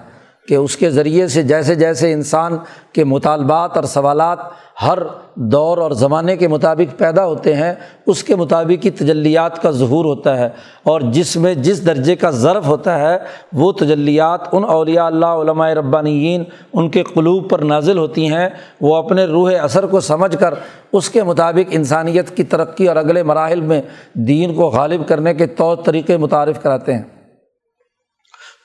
[0.48, 2.56] کہ اس کے ذریعے سے جیسے جیسے انسان
[2.92, 4.38] کے مطالبات اور سوالات
[4.82, 4.98] ہر
[5.34, 7.74] دور اور زمانے کے مطابق پیدا ہوتے ہیں،
[8.06, 10.48] اس کے مطابق ہی تجلیات کا ظہور ہوتا ہے۔
[10.82, 13.18] اور جس میں جس درجے کا ضرف ہوتا ہے،
[13.52, 18.48] وہ تجلیات ان اولیاء اللہ، علماء ربانیین، ان کے قلوب پر نازل ہوتی ہیں۔
[18.80, 20.54] وہ اپنے روح اثر کو سمجھ کر
[20.92, 23.82] اس کے مطابق انسانیت کی ترقی اور اگلے مراحل میں
[24.14, 27.02] دین کو غالب کرنے کے طور طریقے متعارف کراتے ہیں۔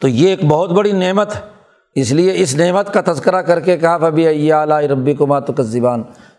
[0.01, 1.60] تو یہ ایک بہت بڑی نعمت ہے
[1.95, 5.53] اس لیے اس نعمت کا تذکرہ کر کے کہا ابھی اعلیٰ ربی کو ماتو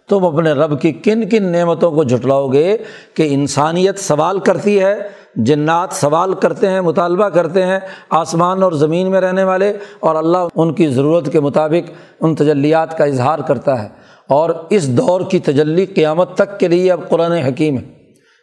[0.09, 2.77] تم اپنے رب کی کن کن نعمتوں کو جھٹلاؤ گے
[3.15, 4.99] کہ انسانیت سوال کرتی ہے،
[5.37, 7.79] جنات سوال کرتے ہیں، مطالبہ کرتے ہیں
[8.11, 12.99] آسمان اور زمین میں رہنے والے، اور اللہ ان کی ضرورت کے مطابق ان تجلیات
[12.99, 13.89] کا اظہار کرتا ہے۔
[14.29, 17.85] اور اس دور کی تجلی قیامت تک کے لیے اب قرآن حکیم ہے۔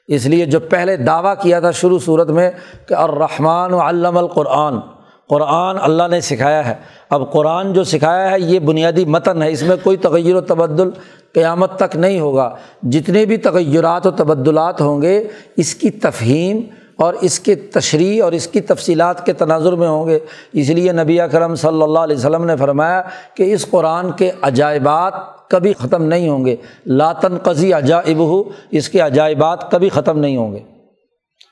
[0.07, 2.51] اس لیے جو پہلے دعویٰ کیا تھا شروع صورت میں
[2.87, 4.98] کہ الرحمٰن و علم القرآن
[5.29, 6.73] قرآن اللہ نے سکھایا ہے۔
[7.09, 10.89] اب قرآن جو سکھایا ہے، یہ بنیادی متن ہے۔ اس میں کوئی تغیر و تبدل
[11.33, 16.61] قیامت تک نہیں ہوگا۔ جتنے بھی تغیرات و تبدلات ہوں گے، اس کی تفہیم
[16.95, 20.19] اور اس کے تشریح اور اس کی تفصیلات کے تناظر میں ہوں گے۔
[20.53, 23.01] اس لیے نبی اکرم صلی اللہ علیہ وسلم نے فرمایا
[23.33, 25.13] کہ اس قرآن کے عجائبات
[25.49, 30.37] کبھی ختم نہیں ہوں گے۔ لاتن قضی عجائب ہو اس کے عجائبات کبھی ختم نہیں
[30.37, 30.78] ہوں گے۔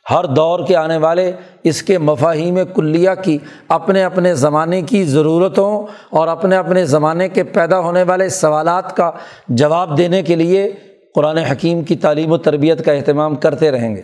[0.10, 1.32] ہر دور کے آنے والے
[1.64, 7.44] اس کے مفاہیم کلیہ کی، اپنے اپنے زمانے کی ضرورتوں اور اپنے اپنے زمانے کے
[7.44, 9.12] پیدا ہونے والے سوالات کا
[9.48, 10.74] جواب دینے کے لیے
[11.16, 14.02] قرآن حکیم کی تعلیم و تربیت کا اہتمام کرتے رہیں گے۔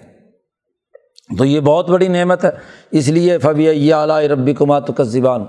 [1.37, 2.49] تو یہ بہت بڑی نعمت ہے۔
[2.91, 5.45] اس لیے فبی اعلیٰ ربی کمات زبان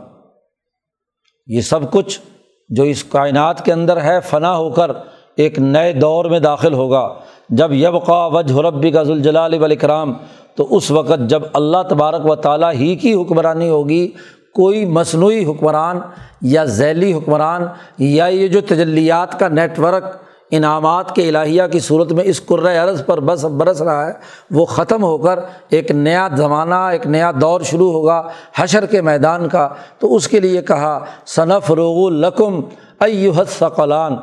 [1.46, 2.20] یہ سب کچھ
[2.68, 4.90] جو اس کائنات کے اندر ہے، فنا ہو کر
[5.36, 7.14] ایک نئے دور میں داخل ہوگا۔
[7.48, 10.12] جب یبقا وجہ ربی کا ذوالجلال والاکرام،
[10.54, 14.08] تو اس وقت جب اللہ تبارک و تعالیٰ ہی کی حکمرانی ہوگی،
[14.54, 15.98] کوئی مصنوعی حکمران
[16.42, 17.62] یا ذیلی حکمران
[17.98, 20.04] یا یہ جو تجلیات کا نیٹ ورک
[20.50, 22.42] انعامات کے الہیہ کی صورت میں اس
[22.82, 24.12] عرض پر بس برس رہا ہے،
[24.50, 29.48] وہ ختم ہو کر ایک نیا زمانہ، ایک نیا دور شروع ہوگا حشر کے میدان
[29.48, 29.68] کا۔
[29.98, 32.60] تو اس کے لیے کہا صنف روغ القم
[33.00, 34.16] ایوحت ثقلان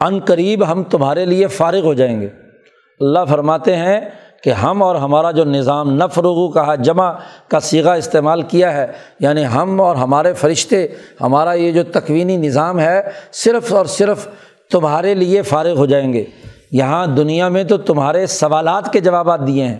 [0.00, 2.28] عن قریب ہم تمہارے لیے فارغ ہو جائیں گے۔
[3.00, 4.00] اللہ فرماتے ہیں
[4.42, 7.12] کہ ہم اور ہمارا جو نظام نفرغو کہا جمع
[7.48, 8.86] کا سیگا استعمال کیا ہے
[9.20, 10.86] یعنی ہم اور ہمارے فرشتے،
[11.20, 13.02] ہمارا یہ جو تکوینی نظام ہے،
[13.32, 14.28] صرف اور صرف
[14.70, 16.24] تمہارے لیے فارغ ہو جائیں گے۔
[16.70, 19.78] یہاں دنیا میں تو تمہارے سوالات کے جوابات دیے ہیں۔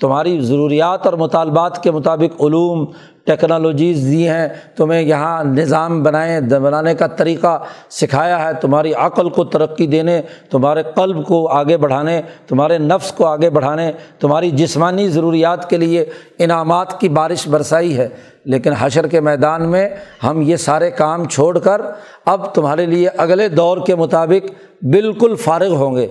[0.00, 2.92] تمہاری ضروریات اور مطالبات کے مطابق علوم
[3.24, 7.58] ٹیکنالوجیز دی ہیں، تمہیں یہاں نظام بنائیں، بنانے کا طریقہ
[7.90, 13.26] سکھایا ہے، تمہاری عقل کو ترقی دینے، تمہارے قلب کو آگے بڑھانے، تمہارے نفس کو
[13.26, 16.04] آگے بڑھانے، تمہاری جسمانی ضروریات کے لیے
[16.38, 18.08] انعامات کی بارش برسائی ہے۔
[18.44, 19.88] لیکن حشر کے میدان میں
[20.24, 21.80] ہم یہ سارے کام چھوڑ کر
[22.26, 24.50] اب تمہارے لیے اگلے دور کے مطابق
[24.84, 26.06] بالکل فارغ ہوں گے۔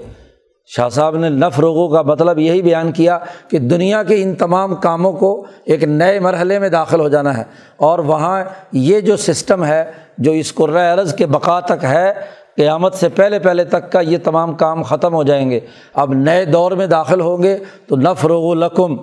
[0.68, 4.76] شاہ صاحب نے نف روگوں کا مطلب یہی بیان کیا کہ دنیا کے ان تمام
[4.76, 7.44] کاموں کو ایک نئے مرحلے میں داخل ہو جانا ہے
[7.78, 12.12] اور وہاں یہ جو سسٹم ہے جو اس عرض کے بقا تک ہے،
[12.58, 15.60] قیامت سے پہلے پہلے تک کا یہ تمام کام ختم ہو جائیں گے۔
[15.94, 18.96] اب نئے دور میں داخل ہوں گے تو نف روغ لکم،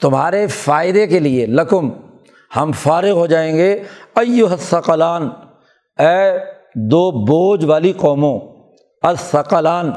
[0.00, 1.90] تمہارے فائدے کے لیے لکم،
[2.56, 3.72] ہم فارغ ہو جائیں گے۔
[4.14, 5.28] ایو حسقلان
[5.98, 6.38] اے
[6.74, 8.38] دو بوجھ والی قوموں،
[9.02, 9.90] الثقلان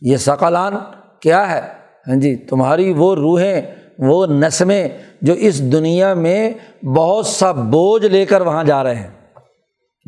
[0.00, 0.76] یہ ثقلان
[1.20, 1.60] کیا ہے؟
[2.08, 3.62] ہاں جی تمہاری وہ روحیں،
[3.98, 4.88] وہ نسمیں
[5.22, 6.52] جو اس دنیا میں
[6.84, 9.10] بہت سا بوجھ لے کر وہاں جا رہے ہیں۔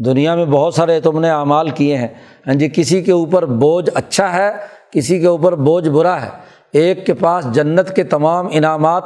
[0.05, 2.09] دنیا میں بہت سارے تم نے اعمال کیے ہیں۔
[2.47, 4.51] ہاں جی کسی کے اوپر بوجھ اچھا ہے،
[4.91, 6.29] کسی کے اوپر بوجھ برا ہے۔
[6.73, 9.05] ایک کے پاس جنت کے تمام انعامات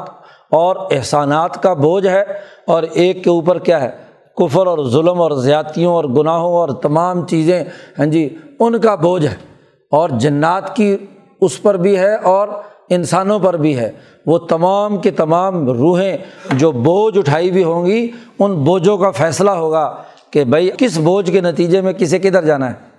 [0.51, 2.23] اور احسانات کا بوجھ ہے
[2.67, 3.91] اور ایک کے اوپر کیا ہے؟
[4.37, 7.65] کفر اور ظلم اور زیادتیوں اور گناہوں اور تمام چیزیں۔
[7.99, 9.50] ہاں جی ان کا بوجھ ہے۔
[9.91, 10.97] اور جنات کی
[11.41, 12.49] اس پر بھی ہے اور
[12.89, 13.93] انسانوں پر بھی ہے۔
[14.27, 16.17] وہ تمام کے تمام روحیں
[16.53, 19.97] جو بوجھ اٹھائی ہوئی ہوں گی، ان بوجھوں کا فیصلہ ہوگا
[20.31, 22.90] کہ بھائی کس بوجھ کے نتیجے میں کسے کدھر جانا ہے۔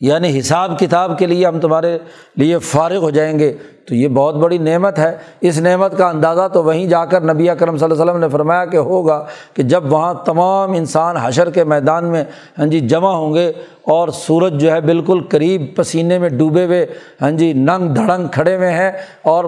[0.00, 1.98] یعنی حساب کتاب کے لیے ہم تمہارے
[2.36, 3.56] لیے فارغ ہو جائیں گے۔
[3.88, 7.50] تو یہ بہت بڑی نعمت ہے۔ اس نعمت کا اندازہ تو وہیں جا کر نبی
[7.50, 11.50] اکرم صلی اللہ علیہ وسلم نے فرمایا کہ ہوگا کہ جب وہاں تمام انسان حشر
[11.50, 12.24] کے میدان میں
[12.58, 16.86] ہاں جی جمع ہوں گے اور سورج جو ہے بالکل قریب پسینے میں ڈوبے ہوئے
[17.22, 19.44] ہاں جی ننگ دھڑنگ کھڑے ہوئے ہیں اور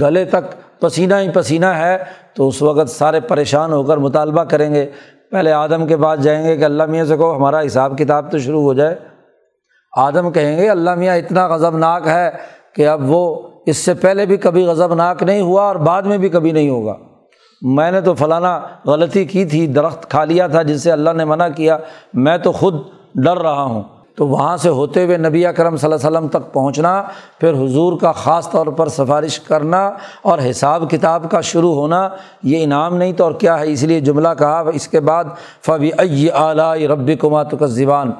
[0.00, 1.98] گلے تک پسینہ ہی پسینہ ہے،
[2.34, 4.86] تو اس وقت سارے پریشان ہو کر مطالبہ کریں گے۔
[5.30, 8.38] پہلے آدم کے بعد جائیں گے کہ اللہ میاں سے کہو، ہمارا حساب کتاب تو
[8.38, 8.96] شروع ہو جائے۔
[9.96, 12.30] آدم کہیں گے، اللہ میاں اتنا غضب ناک ہے
[12.74, 16.18] کہ اب وہ اس سے پہلے بھی کبھی غضب ناک نہیں ہوا اور بعد میں
[16.18, 16.94] بھی کبھی نہیں ہوگا۔
[17.62, 21.24] میں نے تو فلانا غلطی کی تھی، درخت کھا لیا تھا جس سے اللہ نے
[21.24, 21.78] منع کیا،
[22.14, 22.74] میں تو خود
[23.14, 23.82] ڈر رہا ہوں۔
[24.16, 27.02] تو وہاں سے ہوتے ہوئے نبی کرم صلی اللہ علیہ وسلم تک پہنچنا،
[27.40, 29.90] پھر حضور کا خاص طور پر سفارش کرنا
[30.22, 32.08] اور حساب کتاب کا شروع ہونا،
[32.42, 35.24] یہ انعام نہیں تو اور کیا ہے؟ اس لیے جملہ کہا، اس کے بعد
[35.66, 35.90] فوی
[36.30, 38.10] اعلیٰ رب کمات کا زبان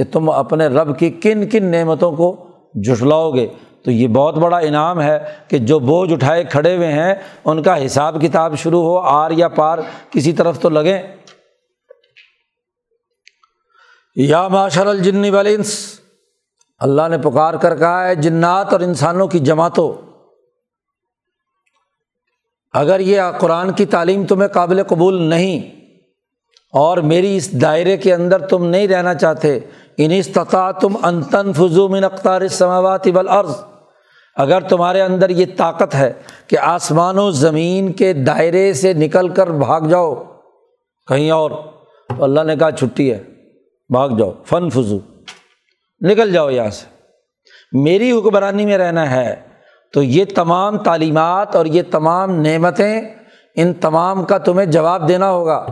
[0.00, 3.46] کہ تم اپنے رب کی کن کن نعمتوں کو جھٹلاؤ گے۔
[3.84, 7.86] تو یہ بہت بڑا انعام ہے کہ جو بوجھ اٹھائے کھڑے ہوئے ہیں، ان کا
[7.86, 9.78] حساب کتاب شروع ہو، آر یا پار
[10.10, 11.02] کسی طرف تو لگیں۔
[14.16, 16.00] یا معاشر الجن والنس
[16.78, 19.92] اللہ نے پکار کر کہا ہے، جنات اور انسانوں کی جماعتوں،
[22.72, 25.80] اگر یہ قرآن کی تعلیم تمہیں قابل قبول نہیں
[26.72, 29.58] اور میری اس دائرے کے اندر تم نہیں رہنا چاہتے
[30.02, 33.54] ان استطاع تم انتن فضو من اختار سماوات والارض۔
[34.36, 36.12] اگر تمہارے اندر یہ طاقت ہے
[36.46, 40.14] کہ آسمان و زمین کے دائرے سے نکل کر بھاگ جاؤ،
[41.08, 41.50] کہیں اور،
[42.16, 43.22] تو اللہ نے کہا چھٹی ہے،
[43.88, 44.98] بھاگ جاؤ فن فضو
[46.00, 46.86] نکل جاؤ یہاں سے۔
[47.72, 49.36] میری حکمرانی میں رہنا ہے،
[49.92, 53.00] تو یہ تمام تعلیمات اور یہ تمام نعمتیں
[53.56, 55.66] ان تمام کا تمہیں جواب دینا ہوگا۔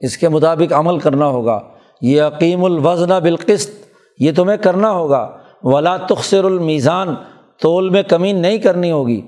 [0.00, 1.60] اس کے مطابق عمل کرنا ہوگا۔
[2.00, 3.70] یہ عقیم الوزن بالقست
[4.18, 7.14] یہ تمہیں کرنا ہوگا۔ ولا تخصر المیزان،
[7.60, 9.20] تول میں کمی نہیں کرنی ہوگی۔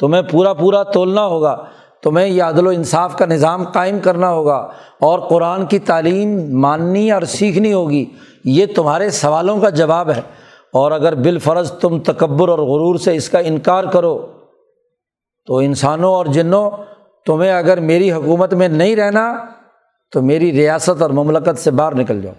[0.00, 1.64] تمہیں پورا پورا تولنا ہوگا۔
[2.02, 4.68] تمہیں یہ عدل و انصاف کا نظام قائم کرنا ہوگا۔
[5.00, 8.04] اور قرآن کی تعلیم ماننی اور سیکھنی ہوگی۔
[8.44, 10.20] یہ تمہارے سوالوں کا جواب ہے۔
[10.72, 14.26] اور اگر بالفرض تم تکبر اور غرور سے اس کا انکار کرو،
[15.46, 16.70] تو انسانوں اور جنوں،
[17.26, 19.34] تمہیں اگر میری حکومت میں نہیں رہنا
[20.12, 22.32] تو میری ریاست اور مملکت سے باہر نکل جاؤ۔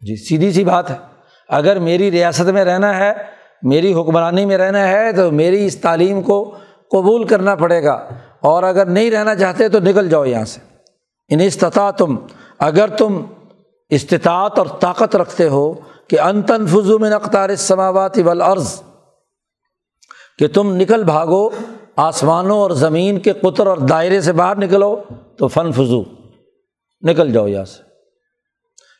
[0.00, 0.96] جی سیدھی سی بات ہے۔
[1.48, 3.12] اگر میری ریاست میں رہنا ہے،
[3.62, 6.56] میری حکمرانی میں رہنا ہے، تو میری اس تعلیم کو
[6.90, 8.08] قبول کرنا پڑے گا۔
[8.40, 10.60] اور اگر نہیں رہنا چاہتے تو نکل جاؤ یہاں سے۔
[11.28, 12.16] ان استطاع تم
[12.58, 13.22] اگر تم
[13.88, 15.74] استطاعت اور طاقت رکھتے ہو
[16.08, 18.82] کہ انتن فضو میں نقطار سماوات والارض،
[20.38, 21.48] کہ تم نکل بھاگو
[22.02, 25.02] آسمانوں اور زمین کے قطر اور دائرے سے باہر نکلو
[25.38, 26.04] تو فن فضو
[27.02, 27.82] نکل جاؤ یہاں سے۔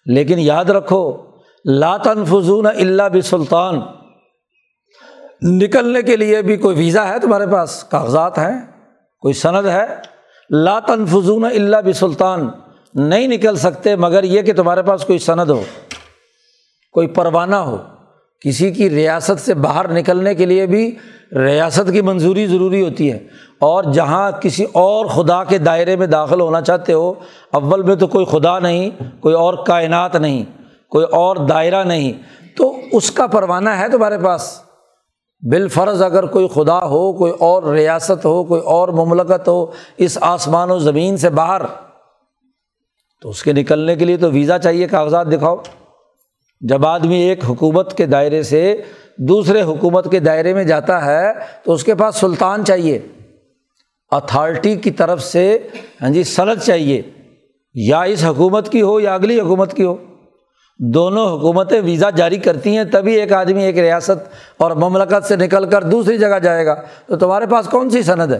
[0.06, 1.18] لیکن یاد رکھو
[1.64, 3.80] لاتن فضون اللہ بھی سلطان
[5.42, 8.72] نکلنے کے لیے بھی کوئی ویزا ہے تمہارے پاس؟ کاغذات ہیں،
[9.20, 9.86] کوئی سند ہے؟
[10.50, 12.48] لاتن فضون اللہ بھی سلطان
[12.94, 15.62] نہیں نکل سکتے مگر یہ کہ تمہارے پاس کوئی سند ہو،
[16.92, 17.78] کوئی پروانہ ہو۔
[18.44, 20.96] کسی کی ریاست سے باہر نکلنے کے لیے بھی
[21.32, 23.18] ریاست کی منظوری ضروری ہوتی ہے۔
[23.58, 27.12] اور جہاں کسی اور خدا کے دائرے میں داخل ہونا چاہتے ہو،
[27.52, 28.90] اول میں تو کوئی خدا نہیں،
[29.20, 30.44] کوئی اور کائنات نہیں،
[30.90, 32.12] کوئی اور دائرہ نہیں۔
[32.56, 34.60] تو اس کا پروانہ ہے تمہارے پاس۔
[35.50, 39.66] بالفرض اگر کوئی خدا ہو، کوئی اور ریاست ہو، کوئی اور مملکت ہو
[39.96, 41.62] اس آسمان و زمین سے باہر،
[43.22, 45.56] تو اس کے نکلنے کے لیے تو ویزا چاہیے، کاغذات دکھاؤ۔
[46.62, 48.82] جب آدمی ایک حکومت کے دائرے سے
[49.18, 51.32] دوسرے حکومت کے دائرے میں جاتا ہے
[51.64, 52.98] تو اس کے پاس سلطان چاہیے،
[54.10, 55.58] اتھارٹی کی طرف سے
[56.02, 57.02] ہاں جی سند چاہیے،
[57.74, 59.96] یا اس حکومت کی ہو یا اگلی حکومت کی ہو۔
[60.78, 65.70] دونوں حکومتیں ویزا جاری کرتی ہیں، تبھی ایک آدمی ایک ریاست اور مملکت سے نکل
[65.70, 66.74] کر دوسری جگہ جائے گا۔
[67.06, 68.38] تو تمہارے پاس کون سی سند ہے؟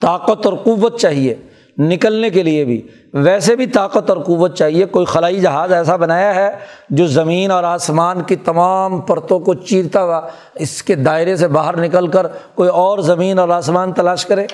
[0.00, 1.34] طاقت اور قوت چاہیے۔
[1.78, 6.34] نکلنے کے لیے بھی۔ ویسے بھی طاقت اور قوت چاہیے۔ کوئی خلائی جہاز ایسا بنایا
[6.34, 6.56] ہے
[6.90, 10.20] جو زمین اور آسمان کی تمام پرتوں کو چیرتا ہوا
[10.54, 14.46] اس کے دائرے سے باہر نکل کر کوئی اور زمین اور آسمان تلاش کرے؟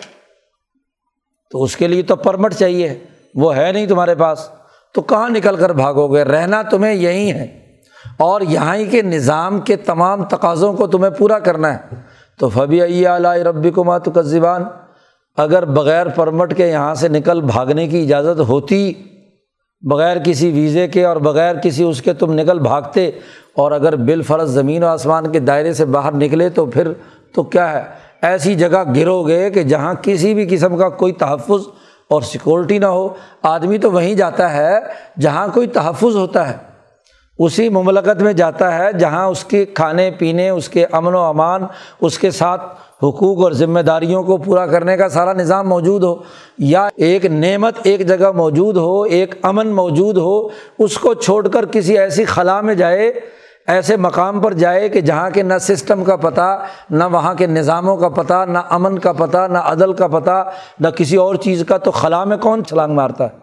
[1.51, 2.99] تو اس کے لیے تو پرمٹ چاہیے۔
[3.35, 4.49] وہ ہے نہیں تمہارے پاس۔
[4.95, 7.61] تو کہاں نکل کر بھاگو گے؟ رہنا تمہیں یہی ہے۔
[8.19, 11.79] اور یہاں کے نظام کے تمام تقاضوں کو تمہیں پورا کرنا ہے۔
[12.39, 14.11] تو فبی علیہ ربی کو ماتو
[15.37, 18.93] اگر بغیر پرمٹ کے یہاں سے نکل بھاگنے کی اجازت ہوتی،
[19.83, 23.11] بغیر کسی ویزے کے اور بغیر کسی اس کے تم نکل بھاگتے،
[23.55, 26.93] اور اگر بال فرض زمین و آسمان کے دائرے سے باہر نکلے تو پھر
[27.35, 27.83] تو کیا ہے؟
[28.23, 31.69] ایسی جگہ گرو گے کہ جہاں کسی بھی قسم کا کوئی تحفظ
[32.11, 33.09] اور سیکورٹی نہ ہو۔
[33.43, 34.79] آدمی تو وہیں جاتا ہے
[35.21, 36.57] جہاں کوئی تحفظ ہوتا ہے۔
[37.39, 41.65] اسی مملکت میں جاتا ہے جہاں اس کے کھانے پینے، اس کے امن و امان،
[42.01, 42.63] اس کے ساتھ
[43.03, 46.17] حقوق اور ذمہ داریوں کو پورا کرنے کا سارا نظام موجود ہو
[46.59, 50.49] یا ایک نعمت ایک جگہ موجود ہو، ایک امن موجود ہو،
[50.79, 53.13] اس کو چھوڑ کر کسی ایسی خلا میں جائے،
[53.67, 57.97] ایسے مقام پر جائے کہ جہاں کے نہ سسٹم کا پتہ، نہ وہاں کے نظاموں
[57.97, 61.77] کا پتہ، نہ امن کا پتہ، نہ عدل کا پتہ، نہ کسی اور چیز کا،
[61.77, 63.39] تو خلا میں کون چھلانگ مارتا ہے؟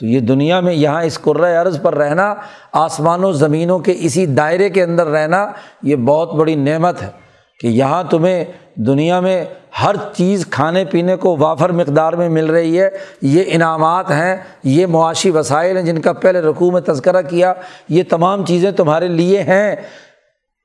[0.00, 1.18] تو یہ دنیا میں یہاں اس
[1.62, 2.34] عرض پر رہنا
[2.72, 5.46] آسمان و زمینوں کے اسی دائرے کے اندر رہنا،
[5.82, 7.29] یہ بہت بڑی نعمت ہے۔
[7.60, 8.44] کہ یہاں تمہیں
[8.74, 9.44] دنیا میں
[9.82, 12.88] ہر چیز کھانے پینے کو وافر مقدار میں مل رہی ہے،
[13.22, 17.52] یہ انعامات ہیں، یہ معاشی وسائل ہیں جن کا پہلے رقوع میں تذکرہ کیا،
[17.88, 19.76] یہ تمام چیزیں تمہارے لیے ہیں۔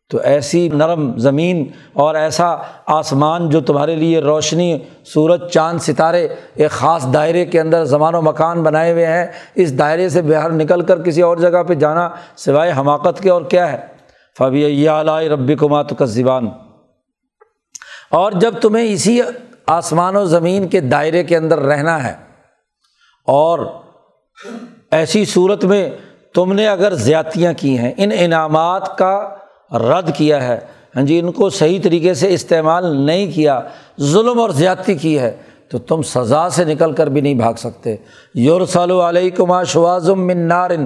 [0.09, 6.71] تو ایسی نرم زمین اور ایسا آسمان جو تمہارے لیے روشنی، سورج، چاند، ستارے، ایک
[6.71, 9.25] خاص دائرے کے اندر زمان و مکان بنائے ہوئے ہیں،
[9.55, 13.41] اس دائرے سے باہر نکل کر کسی اور جگہ پہ جانا سوائے حماقت کے اور
[13.41, 13.77] کیا ہے؟
[14.37, 16.47] فبی علیہ ربی کو کا زبان
[18.15, 19.19] اور جب تمہیں اسی
[19.67, 22.13] آسمان و زمین کے دائرے کے اندر رہنا ہے،
[23.27, 23.59] اور
[24.91, 25.89] ایسی صورت میں
[26.35, 29.15] تم نے اگر زیادتیاں کی ہیں، ان انعامات کا
[29.79, 30.59] رد کیا ہے
[30.95, 33.59] ہاں جی ان کو صحیح طریقے سے استعمال نہیں کیا،
[34.01, 35.35] ظلم اور زیادتی کی ہے،
[35.71, 37.95] تو تم سزا سے نکل کر بھی نہیں بھاگ سکتے۔
[38.35, 40.85] یورسل علیہ کما شوازم من نارن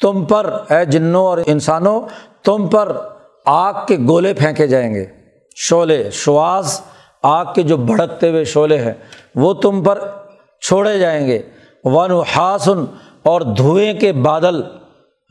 [0.00, 2.00] تم پر، اے جنوں اور انسانوں،
[2.44, 2.96] تم پر
[3.46, 5.04] آگ کے گولے پھینکے جائیں گے۔
[5.60, 6.80] شعلے، شواز
[7.22, 8.92] آگ کے جو بھڑکتے ہوئے شعلے ہیں،
[9.34, 9.98] وہ تم پر
[10.60, 11.42] چھوڑے جائیں گے۔
[11.84, 12.84] ون و حاصن
[13.22, 14.62] اور دھوئیں کے بادل۔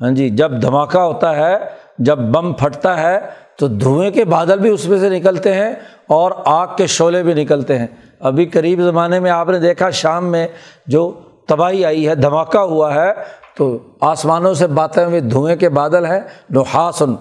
[0.01, 1.57] ہاں جی جب دھماکہ ہوتا ہے،
[1.99, 3.19] جب بم پھٹتا ہے،
[3.59, 5.71] تو دھوئیں کے بادل بھی اس میں سے نکلتے ہیں
[6.07, 7.87] اور آگ کے شعلے بھی نکلتے ہیں۔
[8.19, 10.47] ابھی قریب زمانے میں آپ نے دیکھا شام میں
[10.87, 11.11] جو
[11.47, 13.11] تباہی آئی ہے، دھماکہ ہوا ہے،
[13.57, 16.19] تو آسمانوں سے باتیں ہوئے دھوئیں کے بادل ہیں۔
[16.49, 17.15] نحاسن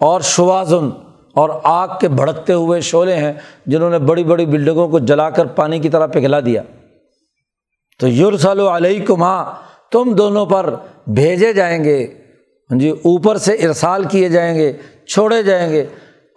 [0.00, 0.90] اور شوازن
[1.34, 3.32] اور آگ کے بھڑکتے ہوئے شعلے ہیں
[3.66, 6.62] جنہوں نے بڑی بڑی بلڈنگوں کو جلا کر پانی کی طرح پگھلا دیا۔
[8.00, 10.74] تو یورسل علیہ ہاں، کو تم دونوں پر
[11.06, 12.06] بھیجے جائیں گے۔
[12.70, 14.72] ہاں جی اوپر سے ارسال کیے جائیں گے،
[15.08, 15.86] چھوڑے جائیں گے۔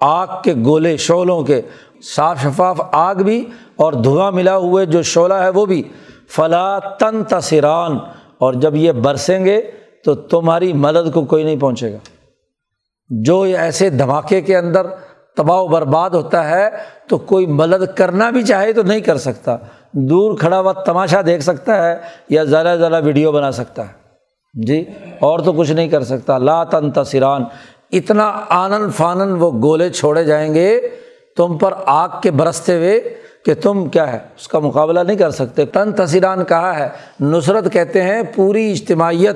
[0.02, 1.62] آگ کے گولے شعلوں کے
[2.16, 3.46] صاف شفاف آگ بھی
[3.76, 5.84] اور دھواں ملا ہوئے جو شعلہ ہے وہ بھی۔
[6.30, 7.98] فلاں تن تصران
[8.38, 9.62] اور جب یہ برسیں گے
[10.06, 11.98] تو تمہاری مدد کو کوئی نہیں پہنچے گا۔
[13.10, 14.88] جو ایسے دھماکے کے اندر
[15.38, 16.70] تباہ و برباد ہوتا ہے،
[17.08, 19.58] تو کوئی مدد کرنا بھی چاہے تو نہیں کر سکتا۔
[19.92, 21.98] دور کھڑا ہوا تماشا دیکھ سکتا ہے
[22.30, 24.08] یا ذرا ذرا ویڈیو بنا سکتا ہے۔
[24.68, 24.86] جی
[25.20, 27.44] اور تو کچھ نہیں کر سکتا۔ لا تن تصران
[27.92, 30.82] اتنا آنن فانن وہ گولے چھوڑے جائیں گے
[31.38, 33.14] تم پر آگ کے برستے ہوئے
[33.46, 36.90] کہ تم کیا ہے، اس کا مقابلہ نہیں کر سکتے۔ تن تصران کہا ہے،
[37.20, 39.36] نصرت کہتے ہیں پوری اجتماعیت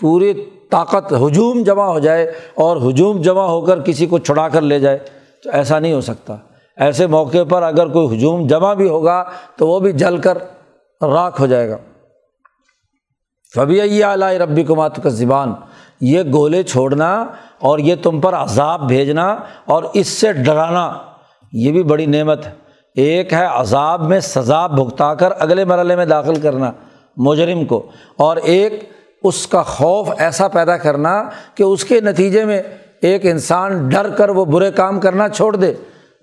[0.00, 0.34] پوری
[0.70, 4.80] طاقت ہجوم جمع ہو جائے اور ہجوم جمع ہو کر کسی کو چھڑا کر لے
[4.80, 4.98] جائے
[5.44, 6.36] تو ایسا نہیں ہو سکتا۔
[6.76, 9.24] ایسے موقع پر اگر کوئی ہجوم جمع بھی ہوگا
[9.56, 10.38] تو وہ بھی جل کر
[11.02, 11.76] راکھ ہو جائے گا۔
[13.54, 15.54] فبی اعلیٰ ربی کو مات کا زبان
[16.00, 17.26] یہ گولے چھوڑنا
[17.58, 20.92] اور یہ تم پر عذاب بھیجنا اور اس سے ڈرانا،
[21.52, 22.52] یہ بھی بڑی نعمت ہے۔
[22.94, 26.72] ایک ہے عذاب میں سزا بھگتا کر اگلے مرحلے میں داخل کرنا،
[27.16, 27.86] مجرم کو۔
[28.16, 28.93] اور ایک
[29.24, 31.22] اس کا خوف ایسا پیدا کرنا
[31.54, 32.62] کہ اس کے نتیجے میں
[33.00, 35.72] ایک انسان ڈر کر وہ برے کام کرنا چھوڑ دے،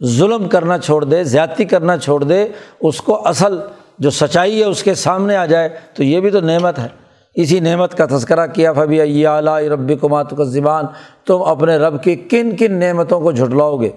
[0.06, 2.48] ظلم کرنا چھوڑ دے، زیادتی کرنا چھوڑ دے،
[2.82, 3.60] اس کو اصل
[4.00, 6.88] جو سچائی ہے اس کے سامنے آ جائے، تو یہ بھی تو نعمت ہے۔
[7.36, 10.86] اسی نعمت کا تذکرہ کیا، فبی اعلیٰ رب کمات کا زبان
[11.26, 13.90] تم اپنے رب کی کن کن نعمتوں کو جھٹلاؤ گے۔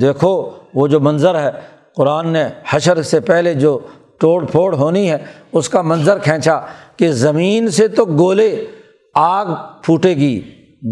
[0.00, 1.50] دیکھو وہ جو منظر ہے،
[1.96, 3.78] قرآن نے حشر سے پہلے جو
[4.20, 5.16] توڑ پھوڑ ہونی ہے،
[5.52, 6.60] اس کا منظر کھینچا
[6.96, 8.66] کہ زمین سے تو گولے،
[9.14, 9.46] آگ
[9.82, 10.40] پھوٹے گی،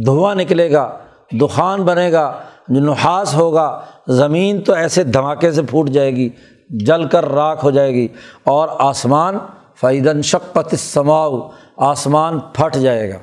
[0.06, 0.98] دھواں نکلے گا،
[1.32, 2.32] دخان بنے گا
[2.68, 6.28] جو نحاس ہوگا، زمین تو ایسے دھماکے سے پھوٹ جائے گی،
[6.70, 8.08] جل کر راکھ ہو جائے گی
[8.44, 9.38] اور آسمان
[9.80, 13.18] فیدن شقت سماؤ آسمان پھٹ جائے گا۔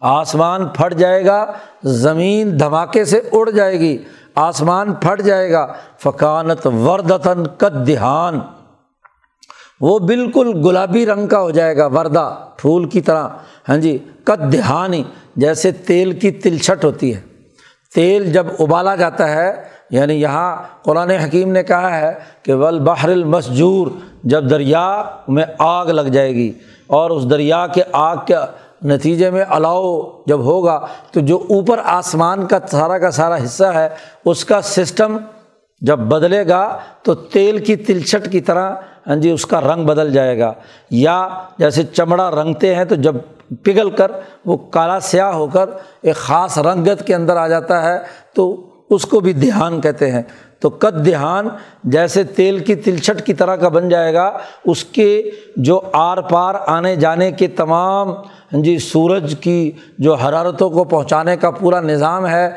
[0.00, 1.52] آسمان پھٹ جائے گا،
[1.82, 3.98] زمین دھماکے سے اڑ جائے گی،
[4.34, 8.40] آسمان پھٹ جائے گا۔ فقانت وردتاً قد دھیان
[9.80, 13.28] وہ بالکل گلابی رنگ کا ہو جائے گا، وردہ، پھول کی طرح۔
[13.68, 15.02] ہاں جی قد دھیانی
[15.36, 17.20] جیسے تیل کی تلچھٹ ہوتی ہے۔
[17.94, 19.52] تیل جب ابالا جاتا ہے
[19.90, 22.12] یعنی یہاں قرآن حکیم نے کہا ہے
[22.42, 23.86] کہ ول بحر المسجور،
[24.24, 26.52] جب دریا میں آگ لگ جائے گی
[26.86, 28.36] اور اس دریا کے آگ کے
[28.84, 33.88] نتیجے میں الاؤ جب ہوگا، تو جو اوپر آسمان کا سارا کا سارا حصہ ہے،
[34.24, 35.16] اس کا سسٹم
[35.80, 38.74] جب بدلے گا تو تیل کی تلچھٹ کی طرح
[39.06, 40.52] ہاں جی اس کا رنگ بدل جائے گا۔
[40.90, 41.28] یا
[41.58, 43.16] جیسے چمڑا رنگتے ہیں تو جب
[43.62, 44.10] پگھل کر
[44.44, 45.70] وہ کالا سیاہ ہو کر
[46.02, 47.98] ایک خاص رنگت کے اندر آ جاتا ہے،
[48.34, 50.22] تو اس کو بھی دھیان کہتے ہیں۔
[50.60, 51.48] تو قد دھیان
[51.84, 56.54] جیسے تیل کی تلچھٹ کی طرح کا بن جائے گا، اس کے جو آر پار
[56.66, 58.08] آنے جانے کے تمام
[58.52, 62.50] ہاں جی سورج کی جو حرارتوں کو پہنچانے کا پورا نظام ہے،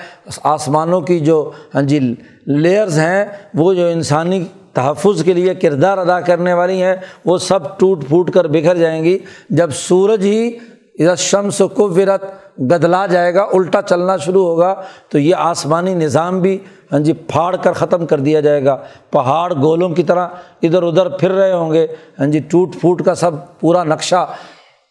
[0.43, 2.15] آسمانوں کی جو ہاں جی
[2.47, 7.79] لیئرز ہیں، وہ جو انسانی تحفظ کے لیے کردار ادا کرنے والی ہیں، وہ سب
[7.79, 9.17] ٹوٹ پھوٹ کر بکھر جائیں گی۔
[9.49, 10.57] جب سورج ہی
[10.99, 12.23] ادھر شمس و قورت
[12.59, 16.57] گدلا جائے گا، الٹا چلنا شروع ہوگا، تو یہ آسمانی نظام بھی
[16.91, 18.77] ہاں جی پھاڑ کر ختم کر دیا جائے گا۔
[19.11, 20.27] پہاڑ گولوں کی طرح
[20.61, 21.87] ادھر ادھر پھر رہے ہوں گے۔
[22.19, 24.27] ہاں جی ٹوٹ پھوٹ کا سب پورا نقشہ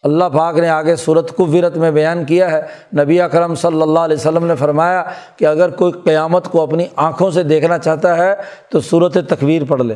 [0.02, 2.62] اللہ پاک نے آگے صورت قورت میں بیان کیا ہے۔
[3.00, 5.04] نبی اکرم صلی اللہ علیہ وسلم نے فرمایا
[5.36, 8.34] کہ اگر کوئی قیامت کو اپنی آنکھوں سے دیکھنا چاہتا ہے
[8.70, 9.94] تو صورت تکویر پڑھ لے۔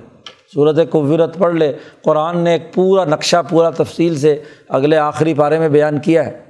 [0.54, 5.58] صورت قورت پڑھ لے۔ قرآن نے ایک پورا نقشہ، پورا تفصیل سے اگلے آخری پارے
[5.58, 6.45] میں بیان کیا ہے۔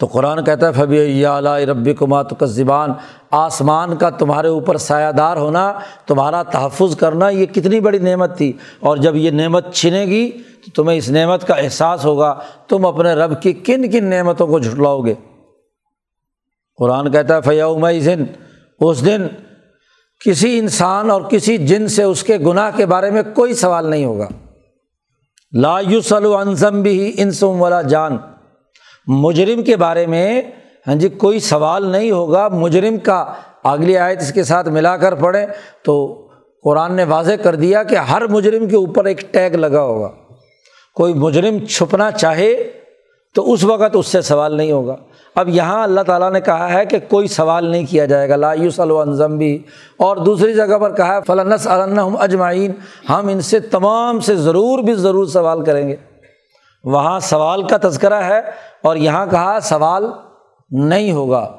[0.00, 2.90] تو قرآن کہتا ہے، فبی اعلیٰ رب کمات کا زبان
[3.30, 5.72] آسمان کا تمہارے اوپر سایہ دار ہونا،
[6.06, 10.70] تمہارا تحفظ کرنا، یہ کتنی بڑی نعمت تھی۔ اور جب یہ نعمت چھنے گی، تو
[10.74, 12.38] تمہیں اس نعمت کا احساس ہوگا۔
[12.68, 15.14] تم اپنے رب کی کن کن نعمتوں کو جھٹلاؤ گے۔
[16.76, 17.66] قرآن کہتا ہے فیا
[18.04, 18.24] دن
[18.80, 19.26] اس دن
[20.24, 24.04] کسی انسان اور کسی جن سے اس کے گناہ کے بارے میں کوئی سوال نہیں
[24.04, 24.28] ہوگا۔
[25.52, 28.16] لا یوسل انضم بھی انسم والا جان۔
[29.06, 30.42] مجرم کے بارے میں
[30.86, 33.24] ہاں جی کوئی سوال نہیں ہوگا۔ مجرم کا
[33.64, 35.46] اگلی آیت اس کے ساتھ ملا کر پڑھیں
[35.84, 36.26] تو
[36.64, 40.10] قرآن نے واضح کر دیا کہ ہر مجرم کے اوپر ایک ٹیگ لگا ہوگا۔
[40.94, 42.70] کوئی مجرم چھپنا چاہے
[43.34, 44.96] تو اس وقت اس سے سوال نہیں ہوگا۔
[45.34, 48.52] اب یہاں اللہ تعالیٰ نے کہا ہے کہ کوئی سوال نہیں کیا جائے گا۔ لا
[48.52, 49.58] یوس النظم بھی
[49.96, 52.72] اور دوسری جگہ پر کہا ہے فلنس علم اجمعین۔
[53.08, 55.96] ہم ان سے تمام سے ضرور بھی ضرور سوال کریں گے۔
[56.84, 58.40] وہاں سوال کا تذکرہ ہے
[58.82, 60.06] اور یہاں کہا سوال
[60.70, 61.52] نہیں ہوگا،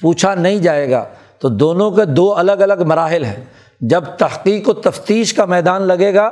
[0.00, 1.04] پوچھا نہیں جائے گا۔
[1.38, 3.44] تو دونوں کے دو الگ الگ مراحل ہیں۔
[3.80, 6.30] جب تحقیق و تفتیش کا میدان لگے گا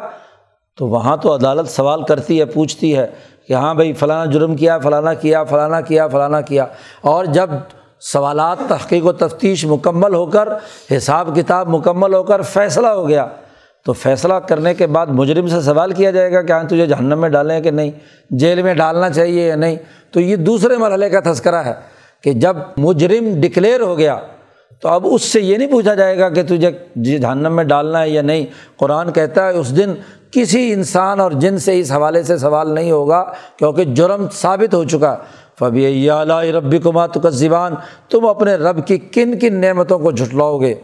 [0.79, 3.07] تو وہاں تو عدالت سوال کرتی ہے، پوچھتی ہے
[3.49, 6.67] کہ ہاں بھائی فلانا جرم کیا، فلانا کیا فلانا کیا فلانا کیا۔
[7.01, 7.51] اور جب
[8.01, 10.49] سوالات، تحقیق و تفتیش مکمل ہو کر،
[10.97, 13.27] حساب کتاب مکمل ہو کر فیصلہ ہو گیا
[13.85, 17.21] تو فیصلہ کرنے کے بعد مجرم سے سوال کیا جائے گا کہ ہاں تجھے جہنم
[17.21, 17.91] میں ڈالیں کہ نہیں؟
[18.31, 19.77] جیل میں ڈالنا چاہیے یا نہیں؟
[20.11, 21.73] تو یہ دوسرے مرحلے کا تذکرہ ہے
[22.23, 24.19] کہ جب مجرم ڈکلیئر ہو گیا
[24.81, 28.03] تو اب اس سے یہ نہیں پوچھا جائے گا کہ تجھے جی جہنم میں ڈالنا
[28.03, 29.95] ہے یا نہیں؟ قرآن کہتا ہے اس دن
[30.31, 34.85] کسی انسان اور جن سے اس حوالے سے سوال نہیں ہوگا کیونکہ جرم ثابت ہو
[34.85, 35.17] چکا۔
[35.59, 37.75] فبی اعلیٰ ربی کمات کا زبان
[38.11, 40.75] تم اپنے رب کی کن کن نعمتوں کو جھٹلاؤ گے؟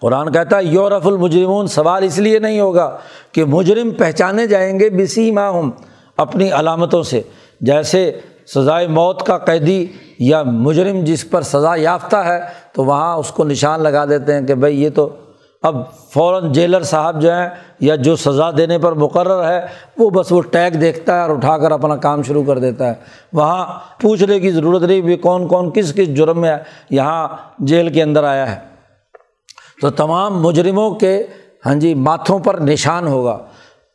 [0.00, 2.96] قرآن کہتا ہے یورف المجرمون، سوال اس لیے نہیں ہوگا
[3.32, 5.70] کہ مجرم پہچانے جائیں گے بسی ماہم
[6.16, 7.22] اپنی علامتوں سے۔
[7.60, 8.20] جیسے
[8.54, 9.86] سزائے موت کا قیدی
[10.18, 12.40] یا مجرم جس پر سزا یافتہ ہے،
[12.72, 15.08] تو وہاں اس کو نشان لگا دیتے ہیں کہ بھائی یہ تو
[15.62, 15.76] اب
[16.14, 17.48] فوراً جیلر صاحب جو ہیں
[17.80, 19.66] یا جو سزا دینے پر مقرر ہے،
[19.98, 22.94] وہ بس وہ ٹیگ دیکھتا ہے اور اٹھا کر اپنا کام شروع کر دیتا ہے۔
[23.32, 23.66] وہاں
[24.00, 26.56] پوچھنے کی ضرورت نہیں بھی کون کون، کس کس جرم میں
[26.90, 27.28] یہاں
[27.58, 28.67] جیل کے اندر آیا ہے۔
[29.80, 31.26] تو تمام مجرموں کے
[31.66, 33.38] ہاں جی ماتھوں پر نشان ہوگا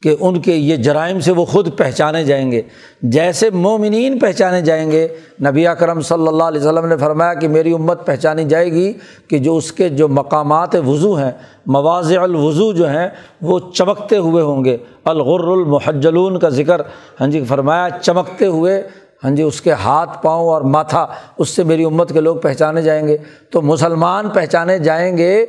[0.01, 2.61] کہ ان کے یہ جرائم سے وہ خود پہچانے جائیں گے۔
[3.01, 5.07] جیسے مومنین پہچانے جائیں گے،
[5.41, 8.93] نبی اکرم صلی اللہ علیہ وسلم نے فرمایا کہ میری امت پہچانی جائے گی
[9.27, 11.31] کہ جو اس کے جو مقامات وضو ہیں،
[11.65, 13.09] مواضع الوضو جو ہیں،
[13.41, 16.81] وہ چمکتے ہوئے ہوں گے۔ الغر المحجلون کا ذکر
[17.21, 18.81] ہاں جی فرمایا چمکتے ہوئے
[19.23, 21.07] ہاں جی اس کے ہاتھ، پاؤں اور ماتھا،
[21.37, 23.17] اس سے میری امت کے لوگ پہچانے جائیں گے۔
[23.49, 25.45] تو مسلمان پہچانے جائیں گے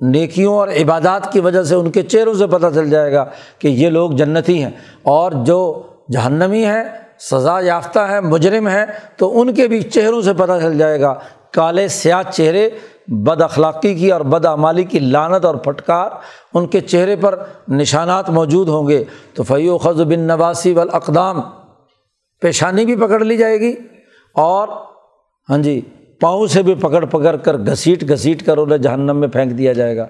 [0.00, 3.24] نیکیوں اور عبادات کی وجہ سے ان کے چہروں سے پتہ چل جائے گا
[3.58, 4.70] کہ یہ لوگ جنتی ہیں
[5.02, 5.82] اور جو
[6.12, 6.84] جہنمی ہیں
[7.18, 8.86] سزا یافتہ ہیں مجرم ہیں
[9.16, 11.14] تو ان کے بھی چہروں سے پتہ چل جائے گا۔
[11.52, 12.70] کالے سیاہ چہرے،
[13.08, 16.10] بد اخلاقی کی اور بد امالی کی لانت اور پھٹکار
[16.54, 21.40] ان کے چہرے پر نشانات موجود ہوں گے۔ تو فیو خز بن نواسی والاقدام
[22.40, 23.74] پیشانی بھی پکڑ لی جائے گی
[24.34, 24.68] اور
[25.50, 25.80] ہاں جی
[26.20, 29.96] پاؤں سے بھی پکڑ پکڑ کر گھسیٹ گھسیٹ کر انہیں جہنم میں پھینک دیا جائے
[29.96, 30.06] گا۔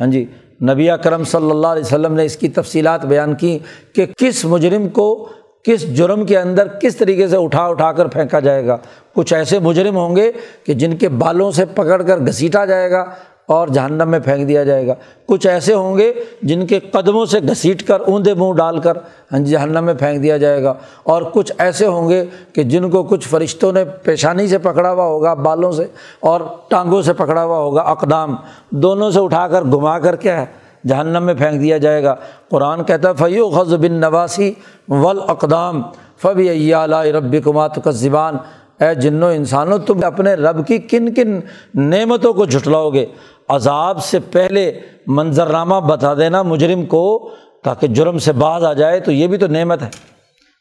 [0.00, 0.24] ہاں جی
[0.62, 3.58] نبی کرم صلی اللہ علیہ وسلم نے اس کی تفصیلات بیان کی
[3.92, 5.28] کہ کس مجرم کو
[5.62, 8.76] کس جرم کے اندر کس طریقے سے اٹھا اٹھا کر پھینکا جائے گا۔
[9.14, 10.32] کچھ ایسے مجرم ہوں گے
[10.66, 13.04] کہ جن کے بالوں سے پکڑ کر گھسیٹا جائے گا
[13.48, 14.94] اور جہنم میں پھینک دیا جائے گا۔
[15.26, 18.96] کچھ ایسے ہوں گے جن کے قدموں سے گھسیٹ کر، اوندے منہ ڈال کر
[19.32, 22.90] ہاں جی، جہنم میں پھینک دیا جائے گا۔ اور کچھ ایسے ہوں گے کہ جن
[22.90, 25.86] کو کچھ فرشتوں نے پیشانی سے پکڑا ہوا ہوگا، بالوں سے،
[26.20, 28.36] اور ٹانگوں سے پکڑا ہوا ہوگا، اقدام۔
[28.70, 30.46] دونوں سے اٹھا کر، گھما کر کیا ہے؟
[30.86, 32.14] جہنم میں پھینک دیا جائے گا۔
[32.48, 34.52] قرآن کہتا ہے فیو غز بن نواسی
[34.88, 35.82] ول اقدام
[36.22, 36.72] فبی
[37.12, 38.36] رب کمات کا زبان
[38.80, 41.40] اے جنوں انسانوں، تم اپنے رب کی کن کن
[41.74, 43.06] نعمتوں کو جھٹلاؤ گے۔
[43.48, 47.30] عذاب سے پہلے منظرنامہ بتا دینا مجرم کو
[47.64, 49.88] تاکہ جرم سے باز آ جائے، تو یہ بھی تو نعمت ہے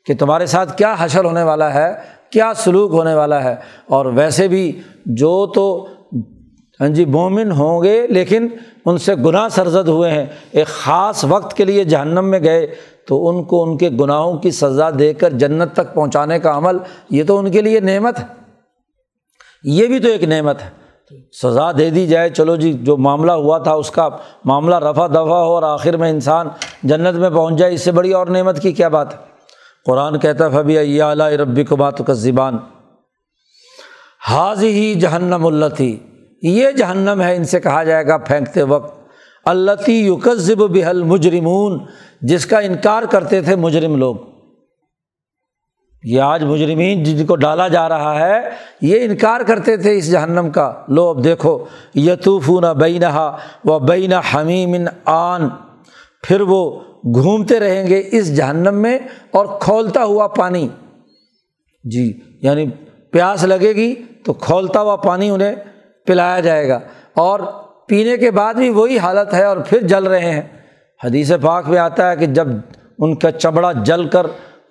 [0.06, 1.94] کہ تمہارے ساتھ کیا حشر ہونے والا ہے،
[2.30, 3.56] کیا سلوک ہونے والا ہے۔
[3.88, 5.88] اور ویسے بھی جو تو
[6.82, 8.48] ہاں جی مومن ہوں گے، لیکن
[8.86, 12.68] ان سے گناہ سرزد ہوئے ہیں۔ ایک خاص وقت کے لیے جہنم میں گئے،
[13.08, 16.78] تو ان کو ان کے گناہوں کی سزا دے کر جنت تک پہنچانے کا عمل،
[17.10, 18.26] یہ تو ان کے لیے نعمت ہے۔
[19.64, 20.87] یہ بھی تو ایک نعمت ہے۔
[21.42, 24.10] سزا دے دی جائے۔ چلو جی جو معاملہ ہوا تھا، اس کا
[24.46, 26.48] معاملہ رفع دفع ہو اور آخر میں انسان
[26.84, 29.20] جنت میں پہنچ جائے، اس سے بڑی اور نعمت کی کیا بات ہے؟
[29.86, 32.58] قرآن کہتا فبی اعلیٰ ربی کو بات کا زبان
[34.30, 36.00] حاض ہی جہنم اللہ تھی
[36.42, 38.98] یہ جہنم ہے، ان سے کہا جائے گا پھینکتے وقت۔
[39.46, 41.80] اللہ تی یوکذب بحل مجرمون
[42.22, 44.16] جس کا انکار کرتے تھے مجرم لوگ۔
[46.04, 48.50] یہ آج مجرمین جن کو ڈالا جا رہا ہے،
[48.82, 54.14] یہ انکار کرتے تھے اس جہنم کا۔ لو اب دیکھو یتوف نہ بینہا و بین
[54.14, 54.76] حمیم
[55.06, 55.50] آن۔
[56.28, 59.00] پھر وہ گھومتے رہیں گے اس جہنم میں
[59.32, 60.68] اور کھولتا ہوا پانی۔
[61.84, 62.66] جی یعنی
[63.12, 63.96] پیاس لگے گی
[64.26, 65.56] تو کھولتا ہوا پانی انہیں
[66.06, 66.80] پلایا جائے گا۔
[67.16, 67.40] اور
[67.88, 70.42] پینے کے بعد بھی وہی حالت ہے اور پھر جل رہے ہیں۔
[71.04, 72.48] حدیث پاک میں آتا ہے کہ جب
[73.00, 74.28] ان کا چمڑا جل کر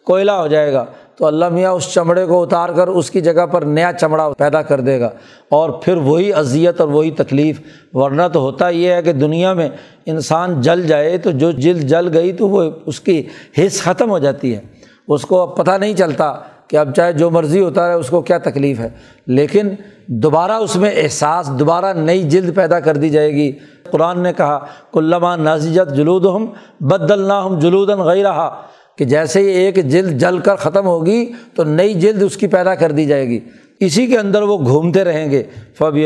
[0.06, 0.84] کوئلہ ہو جائے گا
[1.16, 4.62] تو اللہ میاں اس چمڑے کو اتار کر اس کی جگہ پر نیا چمڑا پیدا
[4.62, 5.10] کر دے گا
[5.50, 7.60] اور پھر وہی اذیت اور وہی تکلیف،
[7.92, 9.68] ورنہ تو ہوتا یہ ہے کہ دنیا میں
[10.06, 13.22] انسان جل جائے تو جو جلد جل گئی تو وہ اس کی
[13.58, 14.60] حص ختم ہو جاتی ہے۔
[15.08, 16.34] اس کو اب پتہ نہیں چلتا
[16.68, 18.88] کہ اب چاہے جو مرضی ہوتا ہے اس کو کیا تکلیف ہے۔
[19.26, 19.68] لیکن
[20.06, 23.52] دوبارہ اس میں احساس، دوبارہ نئی جلد پیدا کر دی جائے گی۔
[23.90, 24.58] قرآن نے کہا
[24.92, 26.46] کلّہ نازیت جلود ہم
[26.80, 28.62] بد اللہ ہم جلودن غی رہا
[28.98, 32.74] کہ جیسے ہی ایک جلد جل کر ختم ہوگی تو نئی جلد اس کی پیدا
[32.74, 33.40] کر دی جائے گی۔
[33.80, 35.42] اسی کے اندر وہ گھومتے رہیں گے۔
[35.78, 35.96] فب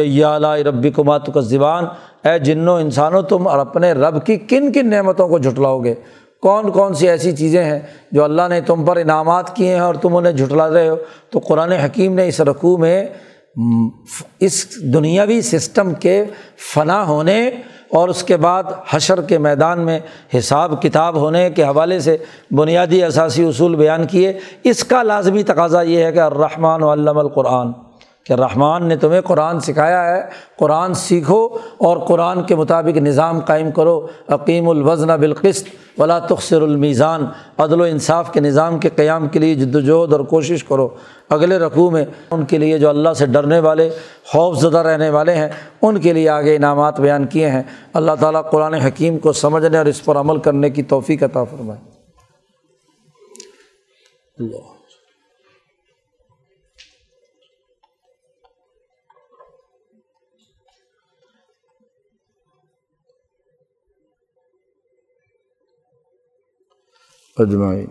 [0.66, 1.84] ربی کمات کا زبان
[2.24, 5.94] اے جنوں انسانوں، تم اور اپنے رب کی کن کن نعمتوں کو جھٹلاؤ گے؟
[6.42, 7.78] کون کون سی ایسی چیزیں ہیں
[8.12, 10.96] جو اللہ نے تم پر انعامات کیے ہیں اور تم انہیں جھٹلا رہے ہو؟
[11.30, 13.06] تو قرآن حکیم نے اس رقوع میں
[14.40, 16.24] اس دنیاوی سسٹم کے
[16.74, 17.50] فنا ہونے
[17.92, 20.00] اور اس کے بعد حشر کے میدان میں
[20.38, 22.16] حساب کتاب ہونے کے حوالے سے
[22.50, 24.32] بنیادی اثاثی اصول بیان کیے۔
[24.64, 27.72] اس کا لازمی تقاضا یہ ہے کہ الرحمٰن علم القرآن۔
[28.30, 30.22] کہ رحمان نے تمہیں قرآن سکھایا ہے،
[30.58, 35.68] قرآن سیکھو اور قرآن کے مطابق نظام قائم کرو۔ عقیم الوزن بالقسط
[35.98, 37.26] ولا تخصر المیزان۔
[37.58, 40.88] عدل و انصاف کے نظام کے قیام کے لیے جد وجہد اور کوشش کرو۔
[41.28, 43.90] اگلے رقوع میں ان کے لیے جو اللہ سے ڈرنے والے،
[44.26, 45.48] خوف زدہ رہنے والے ہیں،
[45.82, 47.62] ان کے لیے آگے انعامات بیان کیے ہیں۔
[47.92, 51.80] اللہ تعالیٰ قرآن حکیم کو سمجھنے اور اس پر عمل کرنے کی توفیق عطا فرمائے۔
[54.38, 54.79] اللہ۔
[67.40, 67.88] اجمعین